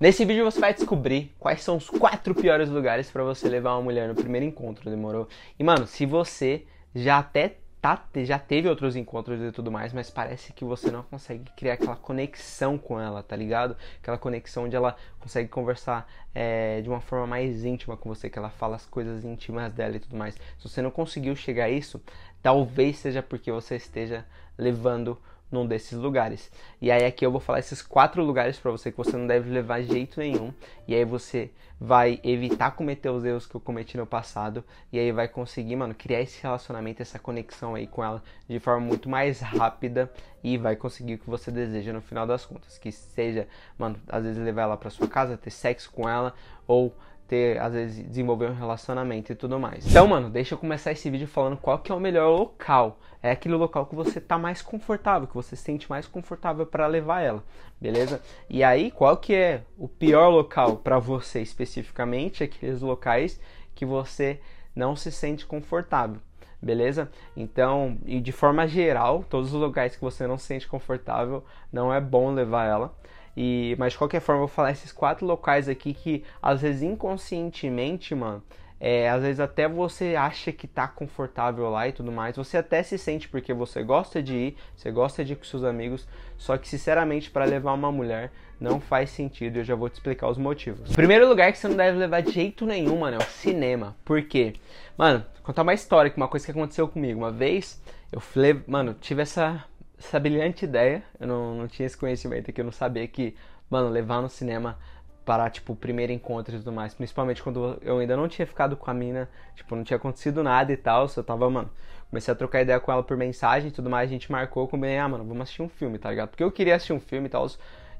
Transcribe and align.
Nesse 0.00 0.24
vídeo 0.24 0.44
você 0.44 0.60
vai 0.60 0.72
descobrir 0.72 1.34
quais 1.40 1.60
são 1.60 1.76
os 1.76 1.90
quatro 1.90 2.32
piores 2.32 2.68
lugares 2.68 3.10
para 3.10 3.24
você 3.24 3.48
levar 3.48 3.74
uma 3.74 3.82
mulher 3.82 4.06
no 4.06 4.14
primeiro 4.14 4.46
encontro, 4.46 4.88
demorou? 4.88 5.26
E 5.58 5.64
mano, 5.64 5.88
se 5.88 6.06
você 6.06 6.64
já 6.94 7.18
até 7.18 7.56
tá, 7.80 8.06
já 8.18 8.38
teve 8.38 8.68
outros 8.68 8.94
encontros 8.94 9.40
e 9.40 9.50
tudo 9.50 9.72
mais, 9.72 9.92
mas 9.92 10.08
parece 10.08 10.52
que 10.52 10.64
você 10.64 10.88
não 10.92 11.02
consegue 11.02 11.50
criar 11.56 11.72
aquela 11.72 11.96
conexão 11.96 12.78
com 12.78 13.00
ela, 13.00 13.24
tá 13.24 13.34
ligado? 13.34 13.76
Aquela 14.00 14.16
conexão 14.16 14.66
onde 14.66 14.76
ela 14.76 14.94
consegue 15.18 15.48
conversar 15.48 16.08
é, 16.32 16.80
de 16.80 16.88
uma 16.88 17.00
forma 17.00 17.26
mais 17.26 17.64
íntima 17.64 17.96
com 17.96 18.08
você, 18.08 18.30
que 18.30 18.38
ela 18.38 18.50
fala 18.50 18.76
as 18.76 18.86
coisas 18.86 19.24
íntimas 19.24 19.72
dela 19.72 19.96
e 19.96 20.00
tudo 20.00 20.16
mais. 20.16 20.36
Se 20.36 20.68
você 20.68 20.80
não 20.80 20.92
conseguiu 20.92 21.34
chegar 21.34 21.64
a 21.64 21.70
isso, 21.70 22.00
talvez 22.40 22.98
seja 22.98 23.20
porque 23.20 23.50
você 23.50 23.74
esteja 23.74 24.24
levando 24.56 25.18
num 25.50 25.66
desses 25.66 25.98
lugares. 25.98 26.50
E 26.80 26.90
aí 26.90 27.04
aqui 27.04 27.24
eu 27.24 27.30
vou 27.30 27.40
falar 27.40 27.58
esses 27.58 27.82
quatro 27.82 28.22
lugares 28.22 28.58
para 28.58 28.70
você 28.70 28.90
que 28.90 28.96
você 28.96 29.16
não 29.16 29.26
deve 29.26 29.50
levar 29.50 29.82
jeito 29.82 30.20
nenhum. 30.20 30.52
E 30.86 30.94
aí 30.94 31.04
você 31.04 31.50
vai 31.80 32.20
evitar 32.24 32.72
cometer 32.72 33.08
os 33.08 33.24
erros 33.24 33.46
que 33.46 33.54
eu 33.54 33.60
cometi 33.60 33.96
no 33.96 34.06
passado 34.06 34.64
e 34.92 34.98
aí 34.98 35.12
vai 35.12 35.28
conseguir, 35.28 35.76
mano, 35.76 35.94
criar 35.94 36.20
esse 36.20 36.42
relacionamento, 36.42 37.02
essa 37.02 37.18
conexão 37.18 37.74
aí 37.74 37.86
com 37.86 38.02
ela 38.02 38.22
de 38.48 38.58
forma 38.58 38.84
muito 38.84 39.08
mais 39.08 39.40
rápida 39.40 40.10
e 40.42 40.58
vai 40.58 40.74
conseguir 40.74 41.14
o 41.14 41.18
que 41.18 41.30
você 41.30 41.50
deseja 41.50 41.92
no 41.92 42.00
final 42.00 42.26
das 42.26 42.44
contas, 42.44 42.78
que 42.78 42.90
seja, 42.90 43.46
mano, 43.78 43.96
às 44.08 44.24
vezes 44.24 44.42
levar 44.42 44.62
ela 44.62 44.76
para 44.76 44.90
sua 44.90 45.06
casa, 45.06 45.36
ter 45.36 45.50
sexo 45.50 45.90
com 45.92 46.08
ela 46.08 46.34
ou 46.66 46.94
ter, 47.28 47.60
às 47.60 47.74
vezes, 47.74 48.08
desenvolver 48.08 48.50
um 48.50 48.54
relacionamento 48.54 49.30
e 49.30 49.34
tudo 49.34 49.60
mais. 49.60 49.86
Então, 49.86 50.08
mano, 50.08 50.30
deixa 50.30 50.54
eu 50.54 50.58
começar 50.58 50.92
esse 50.92 51.10
vídeo 51.10 51.28
falando 51.28 51.58
qual 51.58 51.78
que 51.78 51.92
é 51.92 51.94
o 51.94 52.00
melhor 52.00 52.30
local. 52.30 52.98
É 53.22 53.30
aquele 53.30 53.54
local 53.54 53.84
que 53.84 53.94
você 53.94 54.18
tá 54.18 54.38
mais 54.38 54.62
confortável, 54.62 55.28
que 55.28 55.34
você 55.34 55.54
se 55.54 55.62
sente 55.62 55.90
mais 55.90 56.06
confortável 56.06 56.64
para 56.64 56.86
levar 56.86 57.20
ela, 57.20 57.44
beleza? 57.78 58.22
E 58.48 58.64
aí, 58.64 58.90
qual 58.90 59.16
que 59.18 59.34
é 59.34 59.62
o 59.76 59.86
pior 59.86 60.28
local 60.30 60.78
para 60.78 60.98
você 60.98 61.42
especificamente? 61.42 62.42
Aqueles 62.42 62.80
locais 62.80 63.38
que 63.74 63.84
você 63.84 64.40
não 64.74 64.96
se 64.96 65.12
sente 65.12 65.44
confortável 65.44 66.20
beleza? 66.60 67.08
Então, 67.36 67.98
e 68.04 68.20
de 68.20 68.32
forma 68.32 68.66
geral, 68.66 69.24
todos 69.28 69.54
os 69.54 69.60
lugares 69.60 69.94
que 69.94 70.02
você 70.02 70.26
não 70.26 70.36
se 70.36 70.46
sente 70.46 70.66
confortável, 70.66 71.44
não 71.72 71.94
é 71.94 72.00
bom 72.00 72.32
levar 72.32 72.66
ela. 72.66 72.94
E, 73.40 73.76
mas 73.78 73.92
de 73.92 73.98
qualquer 73.98 74.18
forma, 74.20 74.42
eu 74.42 74.48
vou 74.48 74.52
falar 74.52 74.72
esses 74.72 74.90
quatro 74.90 75.24
locais 75.24 75.68
aqui 75.68 75.94
que 75.94 76.24
às 76.42 76.60
vezes 76.60 76.82
inconscientemente, 76.82 78.12
mano, 78.12 78.42
é, 78.80 79.08
às 79.08 79.22
vezes 79.22 79.38
até 79.38 79.68
você 79.68 80.16
acha 80.16 80.50
que 80.50 80.66
tá 80.66 80.88
confortável 80.88 81.70
lá 81.70 81.86
e 81.86 81.92
tudo 81.92 82.10
mais. 82.10 82.34
Você 82.34 82.56
até 82.56 82.82
se 82.82 82.98
sente 82.98 83.28
porque 83.28 83.54
você 83.54 83.84
gosta 83.84 84.20
de 84.20 84.34
ir, 84.34 84.56
você 84.74 84.90
gosta 84.90 85.24
de 85.24 85.34
ir 85.34 85.36
com 85.36 85.44
seus 85.44 85.62
amigos. 85.62 86.04
Só 86.36 86.58
que, 86.58 86.68
sinceramente, 86.68 87.30
para 87.30 87.44
levar 87.44 87.74
uma 87.74 87.92
mulher 87.92 88.32
não 88.60 88.80
faz 88.80 89.10
sentido. 89.10 89.58
Eu 89.58 89.64
já 89.64 89.76
vou 89.76 89.88
te 89.88 89.94
explicar 89.94 90.28
os 90.28 90.36
motivos. 90.36 90.92
Primeiro 90.92 91.28
lugar 91.28 91.52
que 91.52 91.58
você 91.58 91.68
não 91.68 91.76
deve 91.76 91.96
levar 91.96 92.22
de 92.22 92.32
jeito 92.32 92.66
nenhum, 92.66 92.98
mano, 92.98 93.18
é 93.20 93.24
o 93.24 93.30
cinema. 93.30 93.96
Por 94.04 94.20
quê? 94.22 94.54
Mano, 94.96 95.24
contar 95.44 95.62
uma 95.62 95.74
história, 95.74 96.12
uma 96.16 96.26
coisa 96.26 96.44
que 96.44 96.50
aconteceu 96.50 96.88
comigo. 96.88 97.20
Uma 97.20 97.30
vez 97.30 97.80
eu 98.10 98.18
falei, 98.18 98.60
mano, 98.66 98.96
tive 99.00 99.22
essa 99.22 99.64
essa 99.98 100.18
brilhante 100.18 100.64
ideia. 100.64 101.02
Eu 101.18 101.26
não, 101.26 101.54
não 101.54 101.68
tinha 101.68 101.86
esse 101.86 101.96
conhecimento 101.96 102.50
aqui, 102.50 102.60
eu 102.60 102.64
não 102.64 102.72
sabia 102.72 103.06
que, 103.06 103.36
mano, 103.68 103.88
levar 103.88 104.22
no 104.22 104.28
cinema 104.28 104.78
para, 105.24 105.50
tipo, 105.50 105.74
o 105.74 105.76
primeiro 105.76 106.10
encontro 106.10 106.54
e 106.54 106.58
tudo 106.58 106.72
mais. 106.72 106.94
Principalmente 106.94 107.42
quando 107.42 107.78
eu 107.82 107.98
ainda 107.98 108.16
não 108.16 108.28
tinha 108.28 108.46
ficado 108.46 108.76
com 108.76 108.90
a 108.90 108.94
mina, 108.94 109.28
tipo, 109.54 109.76
não 109.76 109.84
tinha 109.84 109.96
acontecido 109.98 110.42
nada 110.42 110.72
e 110.72 110.76
tal. 110.76 111.06
Só 111.08 111.22
tava, 111.22 111.50
mano, 111.50 111.70
comecei 112.08 112.32
a 112.32 112.34
trocar 112.34 112.62
ideia 112.62 112.80
com 112.80 112.90
ela 112.90 113.02
por 113.02 113.16
mensagem 113.16 113.68
e 113.68 113.72
tudo 113.72 113.90
mais. 113.90 114.08
A 114.08 114.12
gente 114.12 114.32
marcou, 114.32 114.66
combinei, 114.66 114.96
ah, 114.96 115.08
mano, 115.08 115.24
vamos 115.24 115.42
assistir 115.42 115.60
um 115.60 115.68
filme, 115.68 115.98
tá 115.98 116.08
ligado? 116.08 116.30
Porque 116.30 116.42
eu 116.42 116.50
queria 116.50 116.76
assistir 116.76 116.94
um 116.94 117.00
filme 117.00 117.26
e 117.26 117.30
tal. 117.30 117.46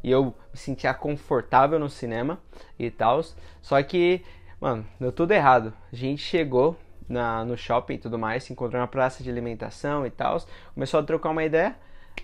E 0.02 0.10
eu 0.10 0.26
me 0.26 0.34
sentia 0.54 0.94
confortável 0.94 1.78
no 1.78 1.90
cinema 1.90 2.38
e 2.78 2.90
tal. 2.90 3.20
Só 3.60 3.82
que, 3.82 4.22
mano, 4.58 4.86
deu 4.98 5.12
tudo 5.12 5.32
errado. 5.32 5.74
A 5.92 5.96
gente 5.96 6.22
chegou 6.22 6.78
na, 7.08 7.44
no 7.44 7.56
shopping 7.56 7.94
e 7.94 7.98
tudo 7.98 8.18
mais, 8.18 8.44
se 8.44 8.52
encontrou 8.52 8.80
na 8.80 8.86
praça 8.86 9.22
de 9.22 9.30
alimentação 9.30 10.06
e 10.06 10.10
tal. 10.10 10.38
Começou 10.74 11.00
a 11.00 11.02
trocar 11.02 11.30
uma 11.30 11.44
ideia. 11.44 11.76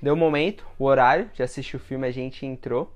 Deu 0.02 0.14
o 0.14 0.16
momento, 0.16 0.66
o 0.78 0.84
horário 0.84 1.30
de 1.32 1.42
assistir 1.42 1.76
o 1.76 1.80
filme, 1.80 2.06
a 2.06 2.10
gente 2.10 2.44
entrou. 2.44 2.92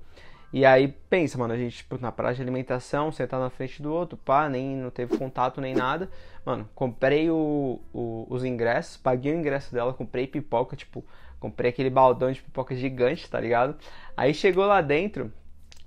E 0.51 0.65
aí 0.65 0.87
pensa, 0.87 1.37
mano, 1.37 1.53
a 1.53 1.57
gente 1.57 1.77
tipo, 1.77 1.97
na 1.99 2.11
praça 2.11 2.35
de 2.35 2.41
alimentação, 2.41 3.11
sentar 3.11 3.39
na 3.39 3.51
frente 3.51 3.81
do 3.81 3.93
outro, 3.93 4.17
pá, 4.17 4.49
nem 4.49 4.75
não 4.75 4.89
teve 4.89 5.15
contato 5.15 5.61
nem 5.61 5.75
nada. 5.75 6.09
Mano, 6.43 6.67
comprei 6.73 7.29
o, 7.29 7.79
o, 7.93 8.25
os 8.29 8.43
ingressos, 8.43 8.97
paguei 8.97 9.33
o 9.33 9.37
ingresso 9.37 9.71
dela, 9.71 9.93
comprei 9.93 10.25
pipoca, 10.25 10.75
tipo, 10.75 11.05
comprei 11.39 11.69
aquele 11.69 11.89
baldão 11.91 12.31
de 12.31 12.41
pipoca 12.41 12.75
gigante, 12.75 13.29
tá 13.29 13.39
ligado? 13.39 13.75
Aí 14.17 14.33
chegou 14.33 14.65
lá 14.65 14.81
dentro, 14.81 15.31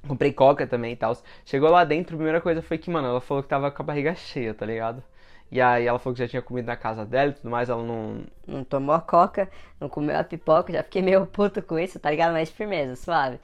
comprei 0.06 0.32
coca 0.32 0.64
também 0.66 0.92
e 0.92 0.96
tal. 0.96 1.16
Chegou 1.44 1.68
lá 1.68 1.84
dentro, 1.84 2.14
a 2.14 2.18
primeira 2.18 2.40
coisa 2.40 2.62
foi 2.62 2.78
que, 2.78 2.88
mano, 2.88 3.08
ela 3.08 3.20
falou 3.20 3.42
que 3.42 3.48
tava 3.48 3.70
com 3.70 3.82
a 3.82 3.86
barriga 3.86 4.14
cheia, 4.14 4.54
tá 4.54 4.64
ligado? 4.64 5.02
E 5.52 5.60
aí 5.60 5.86
ela 5.86 5.98
falou 5.98 6.14
que 6.14 6.22
já 6.22 6.26
tinha 6.26 6.40
comido 6.40 6.64
na 6.64 6.76
casa 6.76 7.04
dela 7.04 7.30
e 7.30 7.34
tudo 7.34 7.50
mais, 7.50 7.68
ela 7.68 7.82
não. 7.82 8.24
Não 8.46 8.64
tomou 8.64 8.94
a 8.94 9.00
coca, 9.02 9.50
não 9.78 9.86
comeu 9.86 10.18
a 10.18 10.24
pipoca, 10.24 10.72
já 10.72 10.82
fiquei 10.82 11.02
meio 11.02 11.26
puto 11.26 11.60
com 11.60 11.78
isso, 11.78 12.00
tá 12.00 12.10
ligado? 12.10 12.32
Mas 12.32 12.50
firmeza, 12.50 12.96
suave. 12.96 13.38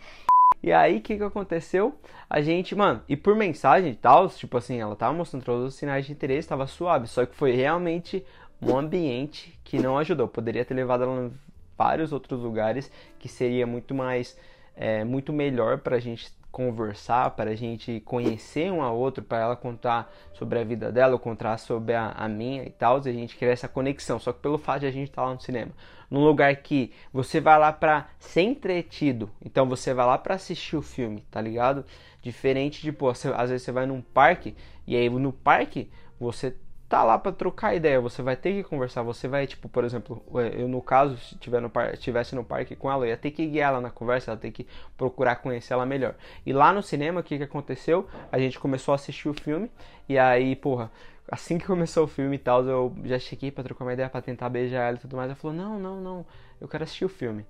E 0.62 0.72
aí, 0.72 0.98
o 0.98 1.02
que 1.02 1.18
que 1.18 1.22
aconteceu? 1.22 1.94
A 2.28 2.40
gente, 2.40 2.74
mano, 2.74 3.02
e 3.06 3.14
por 3.14 3.36
mensagem 3.36 3.92
e 3.92 3.94
tal, 3.94 4.26
tipo 4.30 4.56
assim, 4.56 4.80
ela 4.80 4.96
tava 4.96 5.12
mostrando 5.12 5.44
todos 5.44 5.66
os 5.66 5.74
sinais 5.74 6.06
de 6.06 6.12
interesse, 6.12 6.48
tava 6.48 6.66
suave, 6.66 7.06
só 7.06 7.26
que 7.26 7.36
foi 7.36 7.52
realmente 7.52 8.24
um 8.60 8.76
ambiente 8.76 9.58
que 9.62 9.78
não 9.78 9.98
ajudou. 9.98 10.26
Poderia 10.26 10.64
ter 10.64 10.74
levado 10.74 11.04
ela 11.04 11.26
em 11.26 11.32
vários 11.76 12.10
outros 12.10 12.40
lugares 12.40 12.90
que 13.18 13.28
seria 13.28 13.66
muito 13.66 13.94
mais, 13.94 14.36
é, 14.74 15.04
muito 15.04 15.30
melhor 15.30 15.78
pra 15.78 15.98
gente 16.00 16.32
conversar, 16.50 17.30
para 17.32 17.50
a 17.50 17.54
gente 17.54 18.00
conhecer 18.00 18.72
um 18.72 18.82
ao 18.82 18.96
outro, 18.96 19.22
para 19.22 19.38
ela 19.38 19.56
contar 19.56 20.12
sobre 20.32 20.58
a 20.58 20.64
vida 20.64 20.90
dela, 20.90 21.14
eu 21.14 21.18
contar 21.18 21.58
sobre 21.58 21.94
a, 21.94 22.10
a 22.10 22.28
minha 22.28 22.64
e 22.64 22.70
tal, 22.70 22.96
a 22.96 23.00
gente 23.00 23.36
criar 23.36 23.52
essa 23.52 23.68
conexão. 23.68 24.18
Só 24.18 24.32
que 24.32 24.40
pelo 24.40 24.58
fato 24.58 24.80
de 24.80 24.86
a 24.86 24.90
gente 24.90 25.08
estar 25.08 25.22
tá 25.22 25.28
lá 25.28 25.34
no 25.34 25.40
cinema, 25.40 25.72
num 26.10 26.24
lugar 26.24 26.54
que 26.56 26.92
você 27.12 27.40
vai 27.40 27.58
lá 27.58 27.72
para 27.72 28.08
ser 28.18 28.42
entretido, 28.42 29.30
então 29.44 29.68
você 29.68 29.92
vai 29.92 30.06
lá 30.06 30.16
para 30.16 30.34
assistir 30.34 30.76
o 30.76 30.82
filme, 30.82 31.24
tá 31.30 31.40
ligado? 31.40 31.84
Diferente 32.22 32.82
de, 32.82 32.90
pô, 32.92 33.14
você, 33.14 33.28
às 33.28 33.50
vezes 33.50 33.64
você 33.64 33.72
vai 33.72 33.86
num 33.86 34.00
parque 34.00 34.56
e 34.86 34.96
aí 34.96 35.08
no 35.10 35.32
parque 35.32 35.90
você 36.18 36.56
tá 36.88 37.04
lá 37.04 37.18
para 37.18 37.32
trocar 37.32 37.74
ideia, 37.74 38.00
você 38.00 38.22
vai 38.22 38.34
ter 38.34 38.52
que 38.54 38.62
conversar, 38.64 39.02
você 39.02 39.28
vai, 39.28 39.46
tipo, 39.46 39.68
por 39.68 39.84
exemplo, 39.84 40.22
eu 40.56 40.66
no 40.66 40.80
caso, 40.80 41.18
se 41.18 41.36
tiver 41.36 41.60
no 41.60 41.68
par, 41.68 41.92
estivesse 41.92 42.34
no 42.34 42.42
parque 42.42 42.74
com 42.74 42.90
ela, 42.90 43.04
eu 43.04 43.10
ia 43.10 43.16
ter 43.16 43.30
que 43.30 43.46
guiar 43.46 43.72
ela 43.72 43.80
na 43.80 43.90
conversa, 43.90 44.30
ela 44.30 44.40
ter 44.40 44.50
que 44.50 44.66
procurar 44.96 45.36
conhecer 45.36 45.74
ela 45.74 45.84
melhor. 45.84 46.14
E 46.46 46.52
lá 46.52 46.72
no 46.72 46.82
cinema, 46.82 47.20
o 47.20 47.22
que 47.22 47.36
que 47.36 47.44
aconteceu? 47.44 48.08
A 48.32 48.38
gente 48.38 48.58
começou 48.58 48.92
a 48.92 48.94
assistir 48.94 49.28
o 49.28 49.34
filme, 49.34 49.70
e 50.08 50.18
aí, 50.18 50.56
porra, 50.56 50.90
assim 51.30 51.58
que 51.58 51.66
começou 51.68 52.04
o 52.04 52.08
filme 52.08 52.36
e 52.36 52.38
tal, 52.38 52.64
eu 52.64 52.96
já 53.04 53.18
cheguei 53.18 53.50
pra 53.50 53.62
trocar 53.62 53.84
uma 53.84 53.92
ideia, 53.92 54.08
pra 54.08 54.22
tentar 54.22 54.48
beijar 54.48 54.88
ela 54.88 54.96
e 54.96 55.00
tudo 55.00 55.14
mais, 55.14 55.28
ela 55.28 55.36
falou, 55.36 55.54
não, 55.54 55.78
não, 55.78 56.00
não, 56.00 56.26
eu 56.58 56.66
quero 56.66 56.84
assistir 56.84 57.04
o 57.04 57.08
filme. 57.08 57.44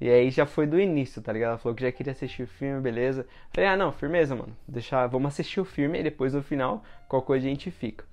E 0.00 0.08
aí 0.08 0.30
já 0.30 0.44
foi 0.46 0.66
do 0.66 0.78
início, 0.78 1.22
tá 1.22 1.32
ligado? 1.32 1.50
Ela 1.50 1.58
falou 1.58 1.74
que 1.74 1.82
já 1.82 1.90
queria 1.90 2.12
assistir 2.12 2.42
o 2.42 2.46
filme, 2.46 2.80
beleza. 2.80 3.26
Falei, 3.52 3.70
ah, 3.70 3.76
não, 3.76 3.92
firmeza, 3.92 4.34
mano. 4.34 4.54
Deixar, 4.66 5.06
vamos 5.06 5.28
assistir 5.28 5.60
o 5.60 5.64
filme 5.64 6.00
e 6.00 6.02
depois 6.02 6.34
no 6.34 6.42
final, 6.42 6.82
qualquer 7.08 7.26
coisa 7.26 7.46
a 7.46 7.48
gente 7.48 7.70
fica. 7.70 8.04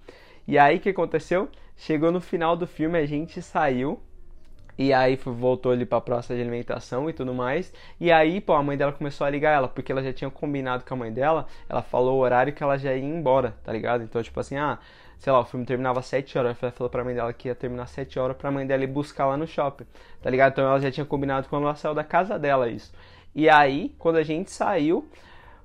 E 0.51 0.57
aí 0.59 0.75
o 0.75 0.79
que 0.81 0.89
aconteceu? 0.89 1.47
Chegou 1.77 2.11
no 2.11 2.19
final 2.19 2.57
do 2.57 2.67
filme, 2.67 2.99
a 2.99 3.05
gente 3.05 3.41
saiu. 3.41 4.01
E 4.77 4.91
aí 4.91 5.15
voltou 5.15 5.71
ali 5.71 5.85
pra 5.85 6.01
praça 6.01 6.35
de 6.35 6.41
alimentação 6.41 7.09
e 7.09 7.13
tudo 7.13 7.33
mais. 7.33 7.73
E 7.97 8.11
aí, 8.11 8.41
pô, 8.41 8.51
a 8.51 8.61
mãe 8.61 8.75
dela 8.75 8.91
começou 8.91 9.25
a 9.25 9.29
ligar 9.29 9.51
ela, 9.51 9.69
porque 9.69 9.93
ela 9.93 10.03
já 10.03 10.11
tinha 10.11 10.29
combinado 10.29 10.83
com 10.83 10.93
a 10.93 10.97
mãe 10.97 11.09
dela. 11.09 11.47
Ela 11.69 11.81
falou 11.81 12.17
o 12.17 12.21
horário 12.21 12.51
que 12.51 12.61
ela 12.61 12.77
já 12.77 12.93
ia 12.93 13.01
embora, 13.01 13.55
tá 13.63 13.71
ligado? 13.71 14.03
Então, 14.03 14.21
tipo 14.21 14.37
assim, 14.41 14.57
ah, 14.57 14.77
sei 15.17 15.31
lá, 15.31 15.39
o 15.39 15.45
filme 15.45 15.65
terminava 15.65 16.01
às 16.01 16.07
7 16.07 16.37
horas. 16.37 16.61
Ela 16.61 16.71
falou 16.73 16.89
pra 16.89 17.05
mãe 17.05 17.15
dela 17.15 17.31
que 17.31 17.47
ia 17.47 17.55
terminar 17.55 17.83
às 17.83 17.91
7 17.91 18.19
horas 18.19 18.35
pra 18.35 18.51
mãe 18.51 18.67
dela 18.67 18.83
ir 18.83 18.87
buscar 18.87 19.27
lá 19.27 19.37
no 19.37 19.47
shopping, 19.47 19.85
tá 20.21 20.29
ligado? 20.29 20.51
Então 20.51 20.65
ela 20.65 20.81
já 20.81 20.91
tinha 20.91 21.05
combinado 21.05 21.47
quando 21.47 21.63
ela 21.63 21.75
saiu 21.75 21.95
da 21.95 22.03
casa 22.03 22.37
dela 22.37 22.67
isso. 22.67 22.91
E 23.33 23.49
aí, 23.49 23.95
quando 23.97 24.17
a 24.17 24.23
gente 24.23 24.51
saiu, 24.51 25.07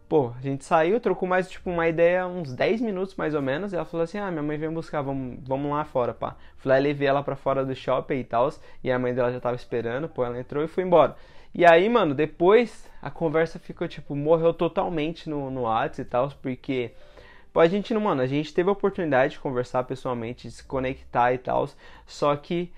Pô, 0.09 0.33
a 0.39 0.41
gente 0.41 0.65
saiu, 0.65 1.00
trocou 1.00 1.28
mais, 1.28 1.50
tipo, 1.50 1.69
uma 1.69 1.88
ideia, 1.88 2.29
uns 2.29 2.55
10 2.55 2.81
minutos 2.81 3.17
mais 3.17 3.35
ou 3.35 3.43
menos. 3.43 3.73
E 3.73 3.76
ela 3.76 3.85
falou 3.85 4.05
assim: 4.05 4.19
Ah, 4.19 4.31
minha 4.31 4.43
mãe 4.43 4.56
veio 4.56 4.70
buscar, 4.70 5.03
vamos, 5.03 5.38
vamos 5.43 5.70
lá 5.70 5.85
fora, 5.85 6.14
pá. 6.14 6.37
Fui 6.56 6.73
levei 6.79 7.08
ela 7.08 7.25
pra 7.25 7.35
fora 7.35 7.64
do 7.64 7.75
shopping 7.75 8.20
e 8.20 8.25
tal. 8.25 8.49
E 8.85 8.91
a 8.91 8.99
mãe 8.99 9.12
dela 9.12 9.32
já 9.32 9.41
tava 9.41 9.56
esperando, 9.56 10.08
pô, 10.08 10.25
ela 10.25 10.38
entrou 10.38 10.62
e 10.62 10.69
foi 10.69 10.85
embora. 10.85 11.17
E 11.53 11.64
aí, 11.64 11.88
mano, 11.88 12.14
depois 12.14 12.88
a 13.03 13.11
conversa 13.11 13.58
ficou, 13.58 13.88
tipo, 13.88 14.14
morreu 14.14 14.55
totalmente 14.55 15.29
no, 15.29 15.50
no 15.50 15.62
WhatsApp 15.62 16.03
e 16.03 16.05
tal, 16.05 16.31
porque. 16.41 16.93
Pô, 17.52 17.61
a 17.61 17.67
gente 17.67 17.94
não, 17.94 18.00
mano, 18.02 18.23
a 18.23 18.26
gente 18.26 18.52
teve 18.55 18.69
a 18.69 18.73
oportunidade 18.73 19.35
de 19.35 19.41
conversar 19.41 19.82
pessoalmente, 19.85 20.47
de 20.47 20.55
se 20.55 20.64
conectar 20.64 21.32
e 21.32 21.38
tal, 21.38 21.69
só 22.06 22.37
que 22.37 22.70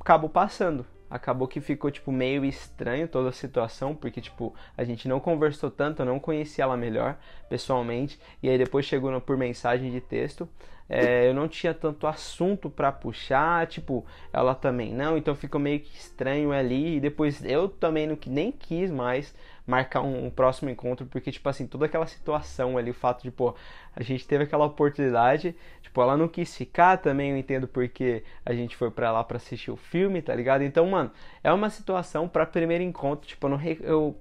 acabou 0.00 0.28
passando 0.28 0.84
acabou 1.10 1.48
que 1.48 1.60
ficou 1.60 1.90
tipo 1.90 2.12
meio 2.12 2.44
estranho 2.44 3.08
toda 3.08 3.30
a 3.30 3.32
situação, 3.32 3.94
porque 3.94 4.20
tipo, 4.20 4.54
a 4.76 4.84
gente 4.84 5.08
não 5.08 5.18
conversou 5.18 5.70
tanto, 5.70 6.02
eu 6.02 6.06
não 6.06 6.20
conhecia 6.20 6.64
ela 6.64 6.76
melhor 6.76 7.18
pessoalmente, 7.48 8.18
e 8.42 8.48
aí 8.48 8.56
depois 8.56 8.86
chegou 8.86 9.20
por 9.20 9.36
mensagem 9.36 9.90
de 9.90 10.00
texto, 10.00 10.48
é, 10.88 11.28
eu 11.28 11.34
não 11.34 11.46
tinha 11.46 11.72
tanto 11.72 12.06
assunto 12.06 12.68
para 12.68 12.90
puxar, 12.90 13.66
tipo, 13.68 14.04
ela 14.32 14.54
também 14.54 14.92
não, 14.92 15.16
então 15.16 15.36
ficou 15.36 15.60
meio 15.60 15.80
que 15.80 15.96
estranho 15.96 16.52
ali, 16.52 16.96
e 16.96 17.00
depois 17.00 17.44
eu 17.44 17.68
também 17.68 18.06
não, 18.06 18.18
nem 18.26 18.50
quis 18.50 18.90
mais 18.90 19.34
marcar 19.66 20.02
um, 20.02 20.26
um, 20.26 20.30
próximo 20.30 20.70
encontro, 20.70 21.06
porque, 21.06 21.30
tipo 21.30 21.48
assim, 21.48 21.66
toda 21.66 21.86
aquela 21.86 22.06
situação 22.06 22.76
ali, 22.76 22.90
o 22.90 22.94
fato 22.94 23.22
de, 23.22 23.30
pô, 23.30 23.54
a 23.94 24.02
gente 24.02 24.26
teve 24.26 24.44
aquela 24.44 24.64
oportunidade, 24.64 25.54
tipo, 25.82 26.00
ela 26.02 26.16
não 26.16 26.28
quis 26.28 26.56
ficar 26.56 26.96
também, 26.98 27.30
eu 27.30 27.36
entendo 27.36 27.68
porque 27.68 28.24
a 28.44 28.52
gente 28.52 28.76
foi 28.76 28.90
pra 28.90 29.12
lá 29.12 29.22
pra 29.24 29.36
assistir 29.36 29.70
o 29.70 29.76
filme, 29.76 30.22
tá 30.22 30.34
ligado? 30.34 30.62
Então, 30.62 30.86
mano, 30.86 31.10
é 31.42 31.52
uma 31.52 31.70
situação 31.70 32.28
para 32.28 32.46
primeiro 32.46 32.84
encontro, 32.84 33.26
tipo, 33.28 33.46
eu, 33.46 33.50
não, 33.50 33.60
eu 33.62 34.16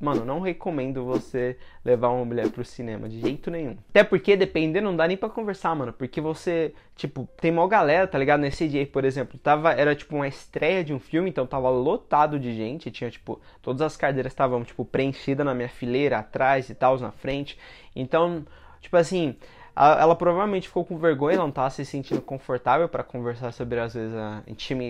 Mano, 0.00 0.24
não 0.24 0.40
recomendo 0.40 1.04
você 1.04 1.58
levar 1.84 2.08
uma 2.08 2.24
mulher 2.24 2.48
pro 2.48 2.64
cinema, 2.64 3.06
de 3.06 3.20
jeito 3.20 3.50
nenhum. 3.50 3.76
Até 3.90 4.02
porque, 4.02 4.34
dependendo, 4.34 4.86
não 4.86 4.96
dá 4.96 5.06
nem 5.06 5.14
pra 5.14 5.28
conversar, 5.28 5.76
mano. 5.76 5.92
Porque 5.92 6.22
você, 6.22 6.72
tipo, 6.96 7.28
tem 7.38 7.50
uma 7.50 7.68
galera, 7.68 8.06
tá 8.06 8.16
ligado? 8.16 8.40
Nesse 8.40 8.66
dia, 8.66 8.86
por 8.86 9.04
exemplo, 9.04 9.38
tava, 9.38 9.72
era 9.72 9.94
tipo 9.94 10.16
uma 10.16 10.26
estreia 10.26 10.82
de 10.82 10.94
um 10.94 10.98
filme, 10.98 11.28
então 11.28 11.46
tava 11.46 11.68
lotado 11.68 12.40
de 12.40 12.54
gente. 12.54 12.90
Tinha, 12.90 13.10
tipo, 13.10 13.38
todas 13.60 13.82
as 13.82 13.94
cadeiras 13.94 14.32
estavam, 14.32 14.64
tipo, 14.64 14.86
preenchidas 14.86 15.44
na 15.44 15.54
minha 15.54 15.68
fileira, 15.68 16.20
atrás 16.20 16.70
e 16.70 16.74
tal, 16.74 16.98
na 16.98 17.12
frente. 17.12 17.58
Então, 17.94 18.46
tipo 18.80 18.96
assim, 18.96 19.36
ela 19.76 20.16
provavelmente 20.16 20.66
ficou 20.66 20.82
com 20.82 20.96
vergonha, 20.96 21.36
não 21.36 21.50
tava 21.50 21.68
se 21.68 21.84
sentindo 21.84 22.22
confortável 22.22 22.88
para 22.88 23.04
conversar 23.04 23.52
sobre, 23.52 23.78
às 23.78 23.92
vezes, 23.92 24.16
a, 24.16 24.42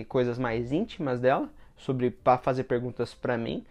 coisas 0.07 0.39
mais 0.39 0.71
íntimas 0.71 1.19
dela, 1.19 1.49
sobre 1.75 2.11
para 2.11 2.37
fazer 2.37 2.63
perguntas 2.63 3.13
para 3.13 3.37
mim 3.37 3.65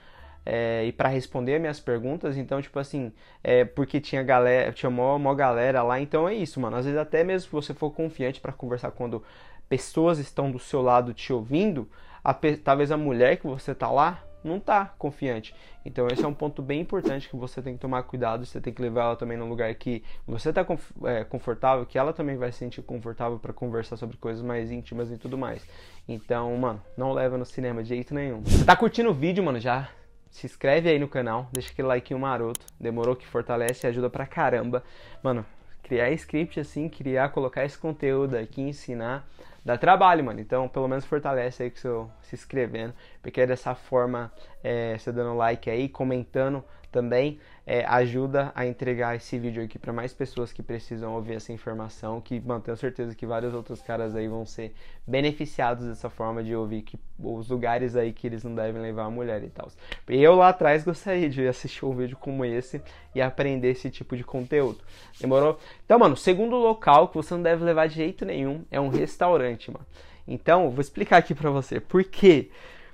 é, 0.44 0.84
e 0.86 0.92
para 0.92 1.08
responder 1.08 1.58
minhas 1.58 1.80
perguntas. 1.80 2.36
Então, 2.36 2.60
tipo 2.60 2.78
assim, 2.78 3.12
é, 3.42 3.64
porque 3.64 4.00
tinha 4.00 4.22
galera, 4.22 4.72
tinha 4.72 4.90
mó, 4.90 5.18
mó 5.18 5.34
galera 5.34 5.82
lá. 5.82 6.00
Então 6.00 6.28
é 6.28 6.34
isso, 6.34 6.60
mano. 6.60 6.76
Às 6.76 6.84
vezes 6.84 6.98
até 6.98 7.22
mesmo 7.24 7.48
se 7.48 7.52
você 7.52 7.74
for 7.74 7.90
confiante 7.90 8.40
para 8.40 8.52
conversar 8.52 8.90
quando 8.90 9.22
pessoas 9.68 10.18
estão 10.18 10.50
do 10.50 10.58
seu 10.58 10.82
lado 10.82 11.14
te 11.14 11.32
ouvindo, 11.32 11.88
a, 12.24 12.34
talvez 12.34 12.90
a 12.90 12.96
mulher 12.96 13.36
que 13.36 13.46
você 13.46 13.74
tá 13.74 13.90
lá 13.90 14.24
não 14.42 14.58
tá 14.58 14.94
confiante. 14.98 15.54
Então 15.84 16.06
esse 16.10 16.24
é 16.24 16.26
um 16.28 16.34
ponto 16.34 16.62
bem 16.62 16.80
importante 16.80 17.28
que 17.28 17.36
você 17.36 17.60
tem 17.60 17.74
que 17.74 17.80
tomar 17.80 18.02
cuidado. 18.04 18.44
Você 18.44 18.60
tem 18.60 18.72
que 18.72 18.80
levar 18.80 19.02
ela 19.02 19.16
também 19.16 19.36
num 19.36 19.48
lugar 19.48 19.72
que 19.74 20.02
você 20.26 20.52
tá 20.52 20.66
é, 21.04 21.24
confortável, 21.24 21.84
que 21.84 21.98
ela 21.98 22.12
também 22.12 22.36
vai 22.36 22.50
se 22.50 22.58
sentir 22.58 22.82
confortável 22.82 23.38
para 23.38 23.52
conversar 23.52 23.96
sobre 23.98 24.16
coisas 24.16 24.42
mais 24.42 24.70
íntimas 24.70 25.12
e 25.12 25.18
tudo 25.18 25.36
mais. 25.36 25.64
Então, 26.08 26.56
mano, 26.56 26.82
não 26.96 27.12
leva 27.12 27.36
no 27.36 27.44
cinema 27.44 27.82
de 27.82 27.90
jeito 27.90 28.14
nenhum. 28.14 28.40
Você 28.42 28.64
tá 28.64 28.74
curtindo 28.74 29.10
o 29.10 29.14
vídeo, 29.14 29.44
mano? 29.44 29.60
Já 29.60 29.88
se 30.30 30.46
inscreve 30.46 30.88
aí 30.88 30.98
no 30.98 31.08
canal, 31.08 31.48
deixa 31.52 31.70
aquele 31.70 31.88
like 31.88 32.14
maroto. 32.14 32.64
Demorou 32.78 33.16
que 33.16 33.26
fortalece 33.26 33.86
e 33.86 33.88
ajuda 33.88 34.08
pra 34.08 34.26
caramba. 34.26 34.82
Mano, 35.22 35.44
criar 35.82 36.10
script 36.12 36.60
assim, 36.60 36.88
criar, 36.88 37.30
colocar 37.30 37.64
esse 37.64 37.76
conteúdo 37.76 38.36
aqui, 38.36 38.62
ensinar, 38.62 39.26
dá 39.64 39.76
trabalho, 39.76 40.24
mano. 40.24 40.40
Então, 40.40 40.68
pelo 40.68 40.88
menos 40.88 41.04
fortalece 41.04 41.64
aí 41.64 41.70
com 41.70 41.76
seu 41.76 42.10
se 42.22 42.34
inscrevendo, 42.34 42.94
porque 43.22 43.40
é 43.40 43.46
dessa 43.46 43.74
forma, 43.74 44.32
é, 44.62 44.96
você 44.98 45.12
dando 45.12 45.34
like 45.36 45.68
aí, 45.68 45.88
comentando 45.88 46.64
também 46.90 47.38
é, 47.66 47.84
ajuda 47.84 48.50
a 48.54 48.66
entregar 48.66 49.14
esse 49.14 49.38
vídeo 49.38 49.62
aqui 49.62 49.78
para 49.78 49.92
mais 49.92 50.12
pessoas 50.12 50.52
que 50.52 50.62
precisam 50.62 51.14
ouvir 51.14 51.34
essa 51.34 51.52
informação, 51.52 52.20
que 52.20 52.40
mano, 52.40 52.60
tenho 52.60 52.76
certeza 52.76 53.14
que 53.14 53.24
vários 53.24 53.54
outros 53.54 53.80
caras 53.80 54.16
aí 54.16 54.26
vão 54.26 54.44
ser 54.44 54.74
beneficiados 55.06 55.86
dessa 55.86 56.10
forma 56.10 56.42
de 56.42 56.54
ouvir 56.54 56.82
que 56.82 56.98
os 57.18 57.48
lugares 57.48 57.94
aí 57.94 58.12
que 58.12 58.26
eles 58.26 58.42
não 58.42 58.54
devem 58.54 58.82
levar 58.82 59.04
a 59.04 59.10
mulher 59.10 59.42
e 59.44 59.48
tal. 59.48 59.68
Eu 60.08 60.34
lá 60.34 60.48
atrás 60.48 60.82
gostaria 60.82 61.28
de 61.28 61.46
assistir 61.46 61.84
um 61.84 61.94
vídeo 61.94 62.16
como 62.16 62.44
esse 62.44 62.82
e 63.14 63.20
aprender 63.20 63.70
esse 63.70 63.88
tipo 63.88 64.16
de 64.16 64.24
conteúdo. 64.24 64.78
Demorou? 65.20 65.58
Então, 65.84 65.98
mano, 65.98 66.16
segundo 66.16 66.56
local 66.56 67.08
que 67.08 67.16
você 67.16 67.34
não 67.34 67.42
deve 67.42 67.62
levar 67.62 67.86
de 67.86 67.94
jeito 67.94 68.24
nenhum 68.24 68.64
é 68.70 68.80
um 68.80 68.88
restaurante, 68.88 69.70
mano. 69.70 69.86
Então, 70.26 70.70
vou 70.70 70.80
explicar 70.80 71.18
aqui 71.18 71.34
pra 71.34 71.50
você 71.50 71.78
por 71.78 72.02
quê. 72.02 72.50